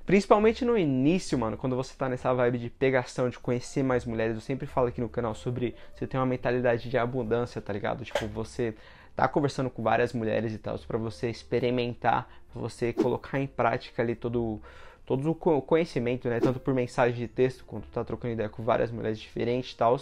Principalmente 0.07 0.63
no 0.63 0.77
início, 0.77 1.37
mano, 1.37 1.57
quando 1.57 1.75
você 1.75 1.93
tá 1.93 2.07
nessa 2.07 2.33
vibe 2.33 2.59
de 2.59 2.69
pegação, 2.69 3.29
de 3.29 3.37
conhecer 3.37 3.83
mais 3.83 4.05
mulheres. 4.05 4.35
Eu 4.35 4.41
sempre 4.41 4.65
falo 4.65 4.87
aqui 4.87 5.01
no 5.01 5.09
canal 5.09 5.35
sobre 5.35 5.75
você 5.93 6.07
ter 6.07 6.15
uma 6.15 6.25
mentalidade 6.25 6.89
de 6.89 6.97
abundância, 6.97 7.61
tá 7.61 7.73
ligado? 7.73 8.05
Tipo, 8.05 8.25
você 8.27 8.73
tá 9.17 9.27
conversando 9.27 9.69
com 9.69 9.83
várias 9.83 10.13
mulheres 10.13 10.53
e 10.53 10.57
tal, 10.57 10.79
para 10.79 10.97
você 10.97 11.29
experimentar, 11.29 12.25
pra 12.53 12.61
você 12.61 12.93
colocar 12.93 13.37
em 13.37 13.47
prática 13.47 14.01
ali 14.01 14.15
todo, 14.15 14.61
todo 15.05 15.29
o 15.29 15.61
conhecimento, 15.61 16.29
né? 16.29 16.39
Tanto 16.39 16.57
por 16.57 16.73
mensagem 16.73 17.17
de 17.17 17.27
texto, 17.27 17.65
quanto 17.65 17.89
tá 17.89 18.01
trocando 18.01 18.33
ideia 18.33 18.47
com 18.47 18.63
várias 18.63 18.89
mulheres 18.89 19.19
diferentes 19.19 19.73
e 19.73 19.75
tal 19.75 19.99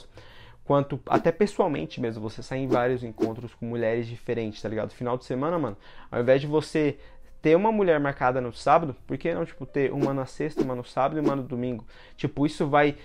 quanto 0.65 0.99
até 1.05 1.31
pessoalmente 1.31 2.01
mesmo, 2.01 2.27
você 2.27 2.41
sai 2.41 2.57
em 2.57 2.67
vários 2.67 3.03
encontros 3.03 3.53
com 3.53 3.67
mulheres 3.67 4.07
diferentes, 4.07 4.61
tá 4.61 4.67
ligado? 4.67 4.91
Final 4.91 5.15
de 5.15 5.23
semana, 5.23 5.59
mano, 5.59 5.77
ao 6.11 6.19
invés 6.19 6.41
de 6.41 6.47
você 6.47 6.97
ter 7.45 7.55
uma 7.55 7.71
mulher 7.71 7.99
marcada 7.99 8.41
no 8.41 8.51
sábado, 8.51 8.95
por 9.05 9.19
que 9.19 9.31
não, 9.31 9.45
tipo, 9.45 9.67
ter 9.67 9.93
uma 9.93 10.11
na 10.15 10.25
sexta, 10.25 10.63
uma 10.63 10.73
no 10.73 10.83
sábado 10.83 11.19
e 11.19 11.21
uma 11.23 11.35
no 11.35 11.43
domingo? 11.43 11.85
Tipo, 12.17 12.43
isso 12.43 12.65
vai 12.65 12.97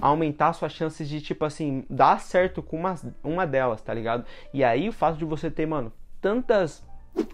aumentar 0.00 0.52
suas 0.52 0.70
chances 0.70 1.08
de, 1.08 1.20
tipo 1.20 1.44
assim, 1.44 1.84
dar 1.90 2.20
certo 2.20 2.62
com 2.62 2.76
uma, 2.76 2.94
uma 3.20 3.44
delas, 3.44 3.82
tá 3.82 3.92
ligado? 3.92 4.24
E 4.54 4.62
aí 4.62 4.88
o 4.88 4.92
fato 4.92 5.18
de 5.18 5.24
você 5.24 5.50
ter, 5.50 5.66
mano, 5.66 5.92
tantas 6.20 6.86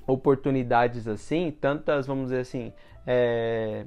oportunidades 0.06 1.06
assim, 1.06 1.54
tantas, 1.60 2.06
vamos 2.06 2.30
dizer 2.30 2.40
assim, 2.40 2.72
é, 3.06 3.84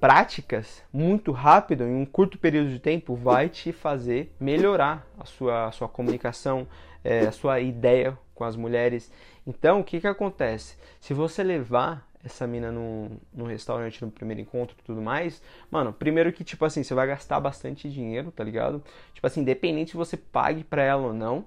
práticas 0.00 0.82
muito 0.90 1.32
rápido, 1.32 1.84
em 1.84 1.94
um 1.94 2.06
curto 2.06 2.38
período 2.38 2.70
de 2.70 2.78
tempo, 2.78 3.14
vai 3.14 3.50
te 3.50 3.72
fazer 3.74 4.34
melhorar 4.40 5.06
a 5.20 5.26
sua, 5.26 5.66
a 5.66 5.70
sua 5.70 5.86
comunicação, 5.86 6.66
é, 7.04 7.26
a 7.26 7.32
sua 7.32 7.60
ideia 7.60 8.16
com 8.42 8.46
as 8.46 8.56
mulheres. 8.56 9.10
Então, 9.46 9.80
o 9.80 9.84
que 9.84 10.00
que 10.00 10.06
acontece? 10.06 10.76
Se 11.00 11.14
você 11.14 11.44
levar 11.44 12.08
essa 12.24 12.44
mina 12.44 12.72
num, 12.72 13.18
num 13.32 13.46
restaurante 13.46 14.04
no 14.04 14.10
primeiro 14.10 14.40
encontro 14.40 14.76
e 14.78 14.82
tudo 14.82 15.00
mais, 15.00 15.40
mano, 15.70 15.92
primeiro 15.92 16.32
que, 16.32 16.42
tipo 16.42 16.64
assim, 16.64 16.82
você 16.82 16.92
vai 16.92 17.06
gastar 17.06 17.38
bastante 17.38 17.88
dinheiro, 17.88 18.32
tá 18.32 18.42
ligado? 18.42 18.82
Tipo 19.14 19.26
assim, 19.26 19.40
independente 19.42 19.92
se 19.92 19.96
você 19.96 20.16
pague 20.16 20.64
pra 20.64 20.82
ela 20.82 21.06
ou 21.06 21.12
não, 21.12 21.44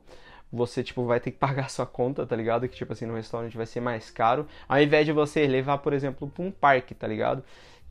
você, 0.51 0.81
tipo, 0.83 1.05
vai 1.05 1.19
ter 1.19 1.31
que 1.31 1.37
pagar 1.39 1.69
sua 1.69 1.85
conta, 1.85 2.25
tá 2.25 2.35
ligado? 2.35 2.67
Que, 2.69 2.75
tipo 2.75 2.93
assim, 2.93 3.05
no 3.05 3.15
restaurante 3.15 3.57
vai 3.57 3.65
ser 3.65 3.81
mais 3.81 4.09
caro, 4.09 4.47
ao 4.67 4.81
invés 4.81 5.05
de 5.05 5.11
você 5.11 5.45
levar, 5.47 5.79
por 5.79 5.91
exemplo, 5.91 6.29
pra 6.29 6.45
um 6.45 6.51
parque, 6.51 6.95
tá 6.95 7.07
ligado? 7.07 7.43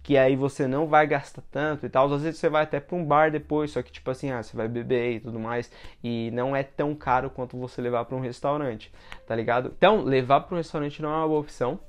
Que 0.05 0.19
aí 0.19 0.37
você 0.37 0.69
não 0.69 0.87
vai 0.87 1.07
gastar 1.07 1.43
tanto 1.51 1.87
e 1.87 1.89
tal. 1.89 2.13
Às 2.13 2.23
vezes 2.23 2.39
você 2.39 2.51
vai 2.51 2.63
até 2.63 2.79
para 2.79 2.95
um 2.95 3.03
bar 3.05 3.31
depois, 3.33 3.71
só 3.71 3.83
que 3.83 3.91
tipo 3.91 4.11
assim, 4.11 4.31
ah, 4.31 4.43
você 4.43 4.55
vai 4.55 4.69
beber 4.69 5.15
e 5.15 5.21
tudo 5.21 5.41
mais, 5.41 5.73
e 6.03 6.31
não 6.33 6.55
é 6.55 6.63
tão 6.63 6.95
caro 6.95 7.31
quanto 7.31 7.57
você 7.57 7.81
levar 7.81 8.05
para 8.05 8.15
um 8.15 8.21
restaurante, 8.21 8.93
tá 9.27 9.35
ligado? 9.35 9.73
Então, 9.77 10.03
levar 10.05 10.43
para 10.43 10.55
um 10.55 10.59
restaurante 10.59 11.01
não 11.01 11.09
é 11.11 11.17
uma 11.17 11.27
boa 11.29 11.41
opção, 11.41 11.81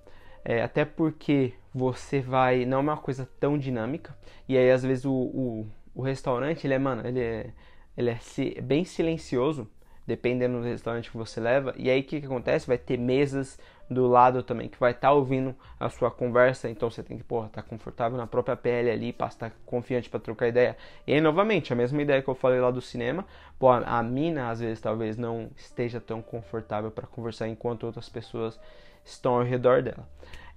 é, 0.46 0.64
até 0.64 0.86
porque 0.86 1.54
você 1.74 2.22
vai, 2.22 2.66
não 2.66 2.78
é 2.78 2.82
uma 2.82 2.98
coisa 2.98 3.30
tão 3.38 3.58
dinâmica, 3.58 4.18
e 4.48 4.58
aí 4.58 4.72
às 4.72 4.82
vezes 4.82 5.04
o, 5.04 5.12
o, 5.12 5.68
o 5.94 6.02
restaurante, 6.02 6.66
ele 6.66 6.74
é, 6.74 6.80
mano, 6.80 7.06
ele 7.06 7.20
é, 7.20 7.52
ele 7.98 8.10
é 8.12 8.62
bem 8.62 8.86
silencioso, 8.86 9.70
dependendo 10.06 10.60
do 10.60 10.64
restaurante 10.64 11.10
que 11.10 11.18
você 11.18 11.40
leva. 11.40 11.74
E 11.78 11.90
aí 11.90 12.02
o 12.02 12.04
que, 12.04 12.20
que 12.20 12.26
acontece? 12.26 12.68
Vai 12.68 12.78
ter 12.78 12.98
mesas 12.98 13.60
do 13.90 14.08
lado 14.08 14.42
também 14.42 14.68
que 14.68 14.80
vai 14.80 14.92
estar 14.92 15.10
tá 15.10 15.14
ouvindo 15.14 15.56
a 15.80 15.90
sua 15.90 16.10
conversa, 16.10 16.70
então 16.70 16.90
você 16.90 17.04
tem 17.04 17.18
que, 17.18 17.24
porra, 17.24 17.48
estar 17.48 17.62
tá 17.62 17.68
confortável 17.68 18.18
na 18.18 18.26
própria 18.26 18.56
pele 18.56 18.90
ali, 18.90 19.10
estar 19.10 19.30
tá 19.30 19.52
confiante 19.66 20.10
para 20.10 20.20
trocar 20.20 20.48
ideia. 20.48 20.76
E 21.06 21.14
aí, 21.14 21.22
novamente, 21.22 21.72
a 21.72 21.76
mesma 21.76 22.02
ideia 22.02 22.22
que 22.22 22.28
eu 22.28 22.36
falei 22.36 22.60
lá 22.60 22.72
do 22.72 22.82
cinema, 22.82 23.26
pô, 23.60 23.70
a 23.70 24.04
mina 24.04 24.50
às 24.50 24.60
vezes 24.60 24.82
talvez 24.82 25.18
não 25.18 25.50
esteja 25.56 26.00
tão 26.00 26.22
confortável 26.22 26.90
para 26.90 27.06
conversar 27.06 27.48
enquanto 27.48 27.86
outras 27.86 28.10
pessoas 28.10 28.60
estão 29.04 29.36
ao 29.36 29.44
redor 29.44 29.84
dela. 29.84 30.08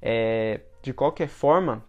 É, 0.01 0.61
de 0.83 0.93
qualquer 0.93 1.29
forma, 1.29 1.85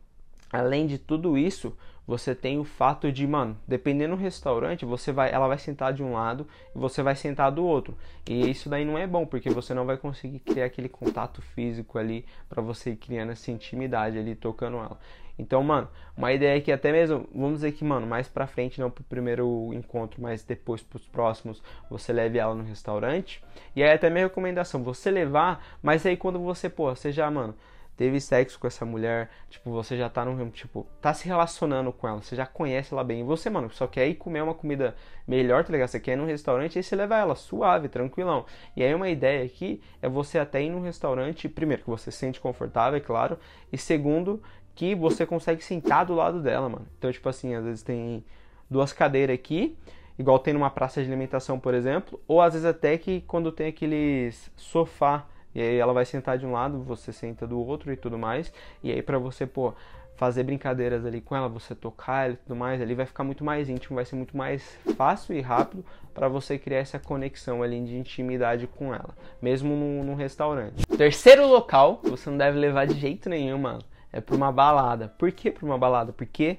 além 0.51 0.87
de 0.87 0.97
tudo 0.97 1.37
isso, 1.37 1.77
você 2.09 2.33
tem 2.33 2.57
o 2.57 2.63
fato 2.63 3.11
de, 3.11 3.27
mano, 3.27 3.55
dependendo 3.67 4.15
do 4.15 4.21
restaurante, 4.21 4.83
você 4.83 5.11
vai, 5.11 5.31
ela 5.31 5.47
vai 5.47 5.59
sentar 5.59 5.93
de 5.93 6.01
um 6.01 6.13
lado 6.13 6.47
e 6.75 6.79
você 6.79 7.03
vai 7.03 7.15
sentar 7.15 7.51
do 7.51 7.63
outro. 7.63 7.95
E 8.27 8.49
isso 8.49 8.67
daí 8.67 8.83
não 8.83 8.97
é 8.97 9.05
bom, 9.05 9.27
porque 9.27 9.47
você 9.51 9.75
não 9.75 9.85
vai 9.85 9.95
conseguir 9.95 10.39
criar 10.39 10.65
aquele 10.65 10.89
contato 10.89 11.39
físico 11.39 11.99
ali 11.99 12.25
para 12.49 12.63
você 12.63 12.93
ir 12.93 12.95
criando 12.95 13.31
essa 13.31 13.51
intimidade 13.51 14.17
ali 14.17 14.33
tocando 14.33 14.77
ela. 14.77 14.99
Então, 15.37 15.63
mano, 15.63 15.87
uma 16.17 16.33
ideia 16.33 16.57
é 16.57 16.61
que 16.61 16.71
até 16.71 16.91
mesmo, 16.91 17.29
vamos 17.31 17.57
dizer 17.57 17.73
que, 17.73 17.85
mano, 17.85 18.07
mais 18.07 18.27
pra 18.27 18.47
frente, 18.47 18.81
não 18.81 18.89
pro 18.89 19.03
primeiro 19.03 19.71
encontro, 19.75 20.19
mas 20.19 20.43
depois 20.43 20.81
pros 20.81 21.07
próximos, 21.07 21.61
você 21.91 22.11
leve 22.11 22.39
ela 22.39 22.55
no 22.55 22.63
restaurante. 22.63 23.43
E 23.75 23.83
aí 23.83 23.91
até 23.91 24.09
minha 24.09 24.25
recomendação, 24.25 24.83
você 24.83 25.11
levar, 25.11 25.63
mas 25.79 26.07
aí 26.07 26.17
quando 26.17 26.39
você, 26.39 26.67
pô, 26.67 26.89
você 26.89 27.11
já, 27.11 27.29
mano, 27.29 27.53
teve 27.99 28.21
sexo 28.21 28.57
com 28.57 28.65
essa 28.65 28.85
mulher, 28.85 29.29
tipo, 29.49 29.69
você 29.71 29.97
já 29.97 30.07
tá 30.07 30.23
no, 30.23 30.49
tipo, 30.51 30.87
tá 31.01 31.13
se 31.13 31.27
relacionando 31.27 31.91
com 31.91 32.07
ela, 32.07 32.21
você 32.21 32.33
já 32.33 32.45
conhece 32.45 32.93
ela 32.93 33.03
bem. 33.03 33.19
E 33.19 33.23
você, 33.23 33.49
mano, 33.49 33.69
só 33.69 33.87
quer 33.87 34.07
ir 34.07 34.15
comer 34.15 34.41
uma 34.41 34.53
comida 34.53 34.95
melhor, 35.27 35.65
tá 35.65 35.73
ligado? 35.73 35.89
Você 35.89 35.99
quer 35.99 36.13
ir 36.13 36.15
num 36.15 36.25
restaurante, 36.25 36.79
aí 36.79 36.83
você 36.83 36.95
leva 36.95 37.17
ela 37.17 37.35
suave, 37.35 37.89
tranquilão. 37.89 38.45
E 38.73 38.85
aí 38.85 38.95
uma 38.95 39.09
ideia 39.09 39.43
aqui 39.43 39.81
é 40.01 40.07
você 40.07 40.39
até 40.39 40.63
ir 40.63 40.69
num 40.69 40.79
restaurante, 40.79 41.49
primeiro, 41.49 41.83
que 41.83 41.89
você 41.89 42.09
se 42.09 42.19
sente 42.19 42.39
confortável, 42.39 42.95
é 42.95 43.01
claro, 43.01 43.37
e 43.69 43.77
segundo, 43.77 44.41
que 44.73 44.95
você 44.95 45.25
consegue 45.25 45.61
sentar 45.61 46.05
do 46.05 46.15
lado 46.15 46.41
dela, 46.41 46.69
mano. 46.69 46.87
Então, 46.97 47.11
tipo 47.11 47.27
assim, 47.27 47.53
às 47.53 47.65
vezes 47.65 47.83
tem 47.83 48.23
duas 48.69 48.93
cadeiras 48.93 49.33
aqui, 49.33 49.75
igual 50.17 50.39
tem 50.39 50.53
numa 50.53 50.69
praça 50.69 51.03
de 51.03 51.09
alimentação, 51.09 51.59
por 51.59 51.73
exemplo, 51.73 52.17
ou 52.25 52.41
às 52.41 52.53
vezes 52.53 52.65
até 52.65 52.97
que 52.97 53.19
quando 53.27 53.51
tem 53.51 53.67
aqueles 53.67 54.49
sofá 54.55 55.27
e 55.53 55.61
aí 55.61 55.77
ela 55.77 55.93
vai 55.93 56.05
sentar 56.05 56.37
de 56.37 56.45
um 56.45 56.51
lado, 56.51 56.81
você 56.83 57.11
senta 57.11 57.47
do 57.47 57.59
outro 57.59 57.91
e 57.91 57.97
tudo 57.97 58.17
mais. 58.17 58.51
E 58.83 58.91
aí 58.91 59.01
para 59.01 59.17
você, 59.17 59.45
pô, 59.45 59.73
fazer 60.19 60.43
brincadeiras 60.43 61.05
ali 61.05 61.21
com 61.21 61.33
ela, 61.33 61.47
você 61.47 61.73
tocar 61.73 62.29
e 62.29 62.35
tudo 62.35 62.53
mais, 62.53 62.81
ali 62.81 62.93
vai 62.93 63.05
ficar 63.05 63.23
muito 63.23 63.41
mais 63.41 63.69
íntimo, 63.69 63.95
vai 63.95 64.03
ser 64.03 64.17
muito 64.17 64.35
mais 64.35 64.77
fácil 64.97 65.33
e 65.33 65.39
rápido 65.39 65.83
para 66.13 66.27
você 66.27 66.57
criar 66.57 66.79
essa 66.79 66.99
conexão 66.99 67.63
ali 67.63 67.79
de 67.81 67.95
intimidade 67.95 68.67
com 68.67 68.93
ela, 68.93 69.15
mesmo 69.41 69.73
num, 69.73 70.03
num 70.03 70.15
restaurante. 70.15 70.85
Terceiro 70.97 71.47
local, 71.47 72.01
você 72.03 72.29
não 72.29 72.37
deve 72.37 72.59
levar 72.59 72.85
de 72.85 72.99
jeito 72.99 73.29
nenhum, 73.29 73.57
mano, 73.57 73.79
é 74.11 74.19
para 74.19 74.35
uma 74.35 74.51
balada. 74.51 75.07
Por 75.07 75.31
que 75.31 75.49
para 75.49 75.65
uma 75.65 75.77
balada? 75.77 76.11
Porque 76.11 76.57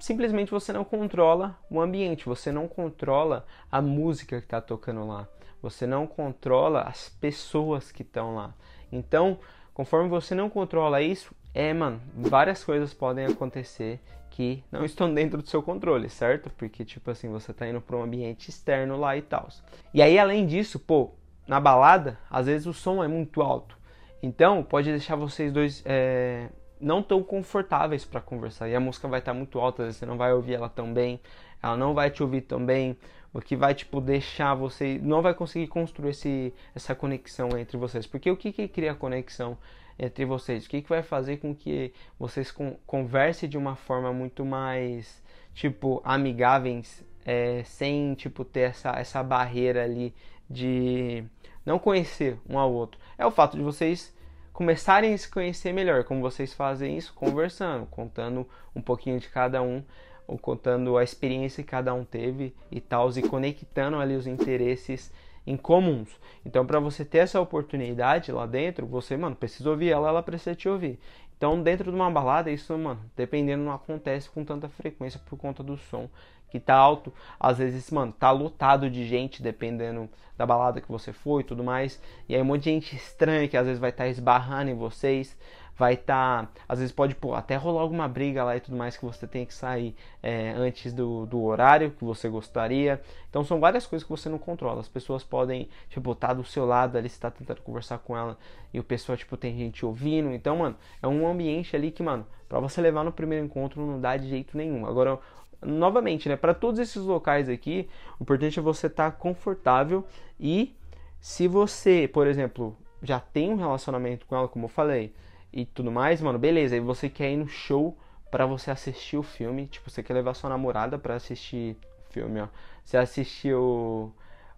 simplesmente 0.00 0.50
você 0.50 0.72
não 0.72 0.82
controla 0.82 1.56
o 1.70 1.80
ambiente, 1.80 2.24
você 2.24 2.50
não 2.50 2.66
controla 2.66 3.46
a 3.70 3.80
música 3.80 4.38
que 4.38 4.46
está 4.46 4.60
tocando 4.60 5.06
lá, 5.06 5.28
você 5.62 5.86
não 5.86 6.06
controla 6.06 6.82
as 6.82 7.08
pessoas 7.08 7.92
que 7.92 8.02
estão 8.02 8.34
lá. 8.34 8.54
Então, 8.90 9.38
conforme 9.74 10.08
você 10.08 10.34
não 10.34 10.50
controla 10.50 11.02
isso, 11.02 11.34
é, 11.54 11.72
mano, 11.72 12.00
várias 12.16 12.64
coisas 12.64 12.94
podem 12.94 13.26
acontecer 13.26 14.00
que 14.30 14.64
não 14.72 14.84
estão 14.86 15.12
dentro 15.12 15.42
do 15.42 15.48
seu 15.48 15.62
controle, 15.62 16.08
certo? 16.08 16.50
Porque, 16.50 16.84
tipo 16.84 17.10
assim, 17.10 17.28
você 17.28 17.52
tá 17.52 17.68
indo 17.68 17.80
para 17.80 17.96
um 17.96 18.02
ambiente 18.02 18.48
externo 18.48 18.96
lá 18.96 19.16
e 19.16 19.22
tal. 19.22 19.48
E 19.92 20.00
aí, 20.00 20.18
além 20.18 20.46
disso, 20.46 20.78
pô, 20.78 21.10
na 21.46 21.60
balada, 21.60 22.18
às 22.30 22.46
vezes 22.46 22.66
o 22.66 22.72
som 22.72 23.04
é 23.04 23.08
muito 23.08 23.42
alto. 23.42 23.78
Então, 24.22 24.62
pode 24.62 24.90
deixar 24.90 25.16
vocês 25.16 25.52
dois 25.52 25.82
é, 25.84 26.48
não 26.80 27.02
tão 27.02 27.22
confortáveis 27.22 28.04
para 28.04 28.20
conversar. 28.20 28.68
E 28.68 28.74
a 28.74 28.80
música 28.80 29.06
vai 29.06 29.20
estar 29.20 29.32
tá 29.32 29.38
muito 29.38 29.58
alta, 29.58 29.82
às 29.82 29.86
vezes 29.86 29.98
você 29.98 30.06
não 30.06 30.16
vai 30.16 30.32
ouvir 30.32 30.54
ela 30.54 30.68
tão 30.68 30.92
bem, 30.92 31.20
ela 31.62 31.76
não 31.76 31.94
vai 31.94 32.10
te 32.10 32.22
ouvir 32.22 32.42
tão 32.42 32.64
bem, 32.64 32.96
o 33.32 33.40
que 33.40 33.54
vai, 33.54 33.74
tipo, 33.74 34.00
deixar 34.00 34.54
você. 34.54 34.98
Não 35.02 35.22
vai 35.22 35.34
conseguir 35.34 35.68
construir 35.68 36.10
esse, 36.10 36.52
essa 36.74 36.94
conexão 36.94 37.56
entre 37.56 37.76
vocês. 37.76 38.06
Porque 38.06 38.30
o 38.30 38.36
que, 38.36 38.52
que 38.52 38.66
cria 38.66 38.94
conexão 38.94 39.56
entre 39.98 40.24
vocês? 40.24 40.66
O 40.66 40.68
que, 40.68 40.82
que 40.82 40.88
vai 40.88 41.02
fazer 41.02 41.36
com 41.36 41.54
que 41.54 41.92
vocês 42.18 42.50
con 42.50 42.76
conversem 42.86 43.48
de 43.48 43.56
uma 43.56 43.76
forma 43.76 44.12
muito 44.12 44.44
mais, 44.44 45.22
tipo, 45.54 46.00
amigáveis, 46.04 47.04
é, 47.24 47.62
sem, 47.64 48.14
tipo, 48.14 48.44
ter 48.44 48.70
essa, 48.70 48.90
essa 48.98 49.22
barreira 49.22 49.84
ali 49.84 50.12
de 50.48 51.22
não 51.64 51.78
conhecer 51.78 52.36
um 52.48 52.58
ao 52.58 52.72
outro? 52.72 53.00
É 53.16 53.24
o 53.24 53.30
fato 53.30 53.56
de 53.56 53.62
vocês 53.62 54.12
começarem 54.52 55.14
a 55.14 55.18
se 55.18 55.28
conhecer 55.28 55.72
melhor. 55.72 56.04
Como 56.04 56.20
vocês 56.20 56.52
fazem 56.52 56.96
isso? 56.96 57.14
Conversando, 57.14 57.86
contando 57.86 58.46
um 58.74 58.80
pouquinho 58.80 59.18
de 59.18 59.28
cada 59.28 59.62
um, 59.62 59.82
ou 60.26 60.38
contando 60.38 60.96
a 60.96 61.02
experiência 61.02 61.62
que 61.62 61.70
cada 61.70 61.92
um 61.92 62.04
teve 62.04 62.54
e 62.70 62.80
tal, 62.80 63.10
e 63.10 63.22
conectando 63.22 63.96
ali 63.96 64.14
os 64.14 64.26
interesses 64.26 65.12
em 65.46 65.56
comuns. 65.56 66.08
Então, 66.44 66.64
para 66.64 66.78
você 66.78 67.04
ter 67.04 67.18
essa 67.18 67.40
oportunidade 67.40 68.30
lá 68.30 68.46
dentro, 68.46 68.86
você, 68.86 69.16
mano, 69.16 69.34
precisa 69.34 69.70
ouvir 69.70 69.90
ela, 69.90 70.08
ela 70.08 70.22
precisa 70.22 70.54
te 70.54 70.68
ouvir. 70.68 70.98
Então, 71.40 71.62
dentro 71.62 71.90
de 71.90 71.96
uma 71.96 72.10
balada, 72.10 72.50
isso, 72.50 72.76
mano, 72.76 73.00
dependendo, 73.16 73.64
não 73.64 73.72
acontece 73.72 74.28
com 74.28 74.44
tanta 74.44 74.68
frequência 74.68 75.18
por 75.24 75.38
conta 75.38 75.62
do 75.62 75.74
som 75.74 76.06
que 76.50 76.60
tá 76.60 76.74
alto. 76.74 77.10
Às 77.38 77.56
vezes, 77.56 77.90
mano, 77.90 78.12
tá 78.12 78.30
lotado 78.30 78.90
de 78.90 79.08
gente, 79.08 79.42
dependendo 79.42 80.06
da 80.36 80.44
balada 80.44 80.82
que 80.82 80.92
você 80.92 81.14
foi 81.14 81.40
e 81.40 81.44
tudo 81.44 81.64
mais. 81.64 81.98
E 82.28 82.34
aí, 82.36 82.42
um 82.42 82.44
monte 82.44 82.64
de 82.64 82.70
gente 82.72 82.94
estranha 82.94 83.48
que 83.48 83.56
às 83.56 83.64
vezes 83.64 83.80
vai 83.80 83.88
estar 83.88 84.04
tá 84.04 84.10
esbarrando 84.10 84.70
em 84.70 84.74
vocês 84.74 85.34
vai 85.80 85.94
estar. 85.94 86.44
Tá, 86.44 86.48
às 86.68 86.78
vezes 86.78 86.92
pode 86.92 87.14
pô, 87.14 87.34
até 87.34 87.56
rolar 87.56 87.80
alguma 87.80 88.06
briga 88.06 88.44
lá 88.44 88.54
e 88.54 88.60
tudo 88.60 88.76
mais 88.76 88.98
que 88.98 89.04
você 89.04 89.26
tem 89.26 89.46
que 89.46 89.54
sair 89.54 89.96
é, 90.22 90.50
antes 90.50 90.92
do, 90.92 91.24
do 91.24 91.42
horário 91.42 91.90
que 91.92 92.04
você 92.04 92.28
gostaria. 92.28 93.00
Então 93.30 93.42
são 93.42 93.58
várias 93.58 93.86
coisas 93.86 94.04
que 94.04 94.10
você 94.10 94.28
não 94.28 94.38
controla. 94.38 94.80
As 94.80 94.88
pessoas 94.88 95.24
podem, 95.24 95.70
tipo, 95.88 96.12
estar 96.12 96.28
tá 96.28 96.34
do 96.34 96.44
seu 96.44 96.66
lado 96.66 96.98
ali, 96.98 97.08
você 97.08 97.18
tá 97.18 97.30
tentando 97.30 97.62
conversar 97.62 97.96
com 97.98 98.14
ela 98.14 98.36
e 98.74 98.78
o 98.78 98.84
pessoal, 98.84 99.16
tipo, 99.16 99.38
tem 99.38 99.56
gente 99.56 99.86
ouvindo. 99.86 100.30
Então, 100.34 100.58
mano, 100.58 100.76
é 101.02 101.08
um 101.08 101.26
ambiente 101.26 101.74
ali 101.74 101.90
que, 101.90 102.02
mano, 102.02 102.26
pra 102.46 102.60
você 102.60 102.82
levar 102.82 103.02
no 103.02 103.10
primeiro 103.10 103.46
encontro 103.46 103.80
não 103.84 103.98
dá 103.98 104.18
de 104.18 104.28
jeito 104.28 104.58
nenhum. 104.58 104.84
Agora, 104.84 105.18
novamente, 105.62 106.28
né, 106.28 106.36
para 106.36 106.52
todos 106.52 106.78
esses 106.78 107.02
locais 107.02 107.48
aqui, 107.48 107.88
o 108.18 108.24
importante 108.24 108.58
é 108.58 108.62
você 108.62 108.86
estar 108.86 109.10
tá 109.10 109.16
confortável 109.16 110.04
e 110.38 110.76
se 111.18 111.48
você, 111.48 112.06
por 112.12 112.26
exemplo, 112.26 112.76
já 113.02 113.18
tem 113.18 113.50
um 113.50 113.56
relacionamento 113.56 114.26
com 114.26 114.36
ela, 114.36 114.46
como 114.46 114.66
eu 114.66 114.68
falei, 114.68 115.14
e 115.52 115.64
tudo 115.64 115.90
mais, 115.90 116.20
mano, 116.20 116.38
beleza. 116.38 116.74
Aí 116.74 116.80
você 116.80 117.08
quer 117.08 117.32
ir 117.32 117.36
no 117.36 117.48
show 117.48 117.96
para 118.30 118.46
você 118.46 118.70
assistir 118.70 119.16
o 119.16 119.22
filme. 119.22 119.66
Tipo, 119.66 119.90
você 119.90 120.02
quer 120.02 120.14
levar 120.14 120.34
sua 120.34 120.50
namorada 120.50 120.98
para 120.98 121.14
assistir 121.14 121.76
o 122.08 122.12
filme, 122.12 122.40
ó. 122.40 122.48
Você 122.84 122.96
assistiu 122.96 123.60
o, 123.62 124.12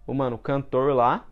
o, 0.07 0.13
mano, 0.13 0.35
o 0.35 0.39
cantor 0.39 0.93
lá. 0.93 1.25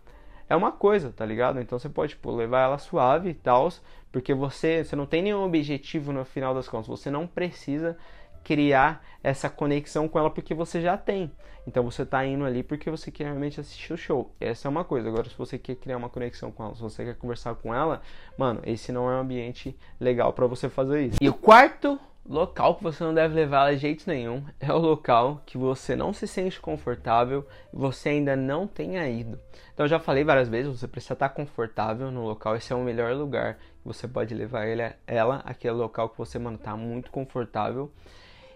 É 0.49 0.55
uma 0.55 0.71
coisa, 0.71 1.11
tá 1.11 1.25
ligado? 1.25 1.61
Então 1.61 1.79
você 1.79 1.87
pode, 1.87 2.13
tipo, 2.13 2.31
levar 2.31 2.61
ela 2.61 2.77
suave 2.77 3.29
e 3.29 3.33
tal. 3.33 3.69
Porque 4.11 4.33
você, 4.33 4.83
você 4.83 4.95
não 4.95 5.05
tem 5.05 5.21
nenhum 5.21 5.43
objetivo 5.43 6.11
no 6.11 6.25
final 6.25 6.53
das 6.53 6.67
contas. 6.67 6.87
Você 6.87 7.09
não 7.09 7.25
precisa 7.25 7.97
criar 8.43 9.03
essa 9.23 9.49
conexão 9.49 10.07
com 10.07 10.19
ela 10.19 10.29
porque 10.29 10.53
você 10.53 10.81
já 10.81 10.97
tem. 10.97 11.31
Então 11.65 11.83
você 11.83 12.01
está 12.01 12.25
indo 12.25 12.43
ali 12.43 12.63
porque 12.63 12.89
você 12.89 13.11
quer 13.11 13.25
realmente 13.25 13.59
assistir 13.59 13.93
o 13.93 13.97
show. 13.97 14.33
Essa 14.39 14.67
é 14.67 14.69
uma 14.69 14.83
coisa. 14.83 15.07
Agora, 15.07 15.29
se 15.29 15.37
você 15.37 15.57
quer 15.57 15.75
criar 15.75 15.97
uma 15.97 16.09
conexão 16.09 16.51
com 16.51 16.63
ela, 16.63 16.75
se 16.75 16.81
você 16.81 17.05
quer 17.05 17.15
conversar 17.15 17.55
com 17.55 17.73
ela, 17.73 18.01
mano, 18.37 18.61
esse 18.65 18.91
não 18.91 19.09
é 19.09 19.15
um 19.15 19.19
ambiente 19.19 19.77
legal 19.99 20.33
para 20.33 20.47
você 20.47 20.69
fazer 20.69 21.07
isso. 21.07 21.17
E 21.21 21.29
o 21.29 21.33
quarto 21.33 21.99
local 22.27 22.75
que 22.75 22.83
você 22.83 23.03
não 23.03 23.13
deve 23.13 23.35
levar 23.35 23.73
de 23.73 23.79
jeito 23.79 24.03
nenhum 24.07 24.43
é 24.59 24.71
o 24.71 24.77
local 24.77 25.41
que 25.45 25.57
você 25.57 25.95
não 25.95 26.13
se 26.13 26.27
sente 26.27 26.59
confortável 26.59 27.45
e 27.73 27.75
você 27.75 28.09
ainda 28.09 28.35
não 28.35 28.67
tenha 28.67 29.07
ido. 29.07 29.39
Então 29.73 29.85
eu 29.85 29.89
já 29.89 29.99
falei 29.99 30.23
várias 30.23 30.47
vezes, 30.47 30.79
você 30.79 30.87
precisa 30.87 31.13
estar 31.13 31.29
confortável 31.29 32.11
no 32.11 32.23
local, 32.23 32.55
esse 32.55 32.71
é 32.71 32.75
o 32.75 32.83
melhor 32.83 33.13
lugar 33.15 33.55
que 33.55 33.85
você 33.85 34.07
pode 34.07 34.35
levar 34.35 34.67
ele, 34.67 34.83
ela, 35.07 35.41
aquele 35.45 35.73
local 35.73 36.09
que 36.09 36.17
você, 36.17 36.37
mano, 36.37 36.57
tá 36.57 36.75
muito 36.77 37.09
confortável 37.11 37.91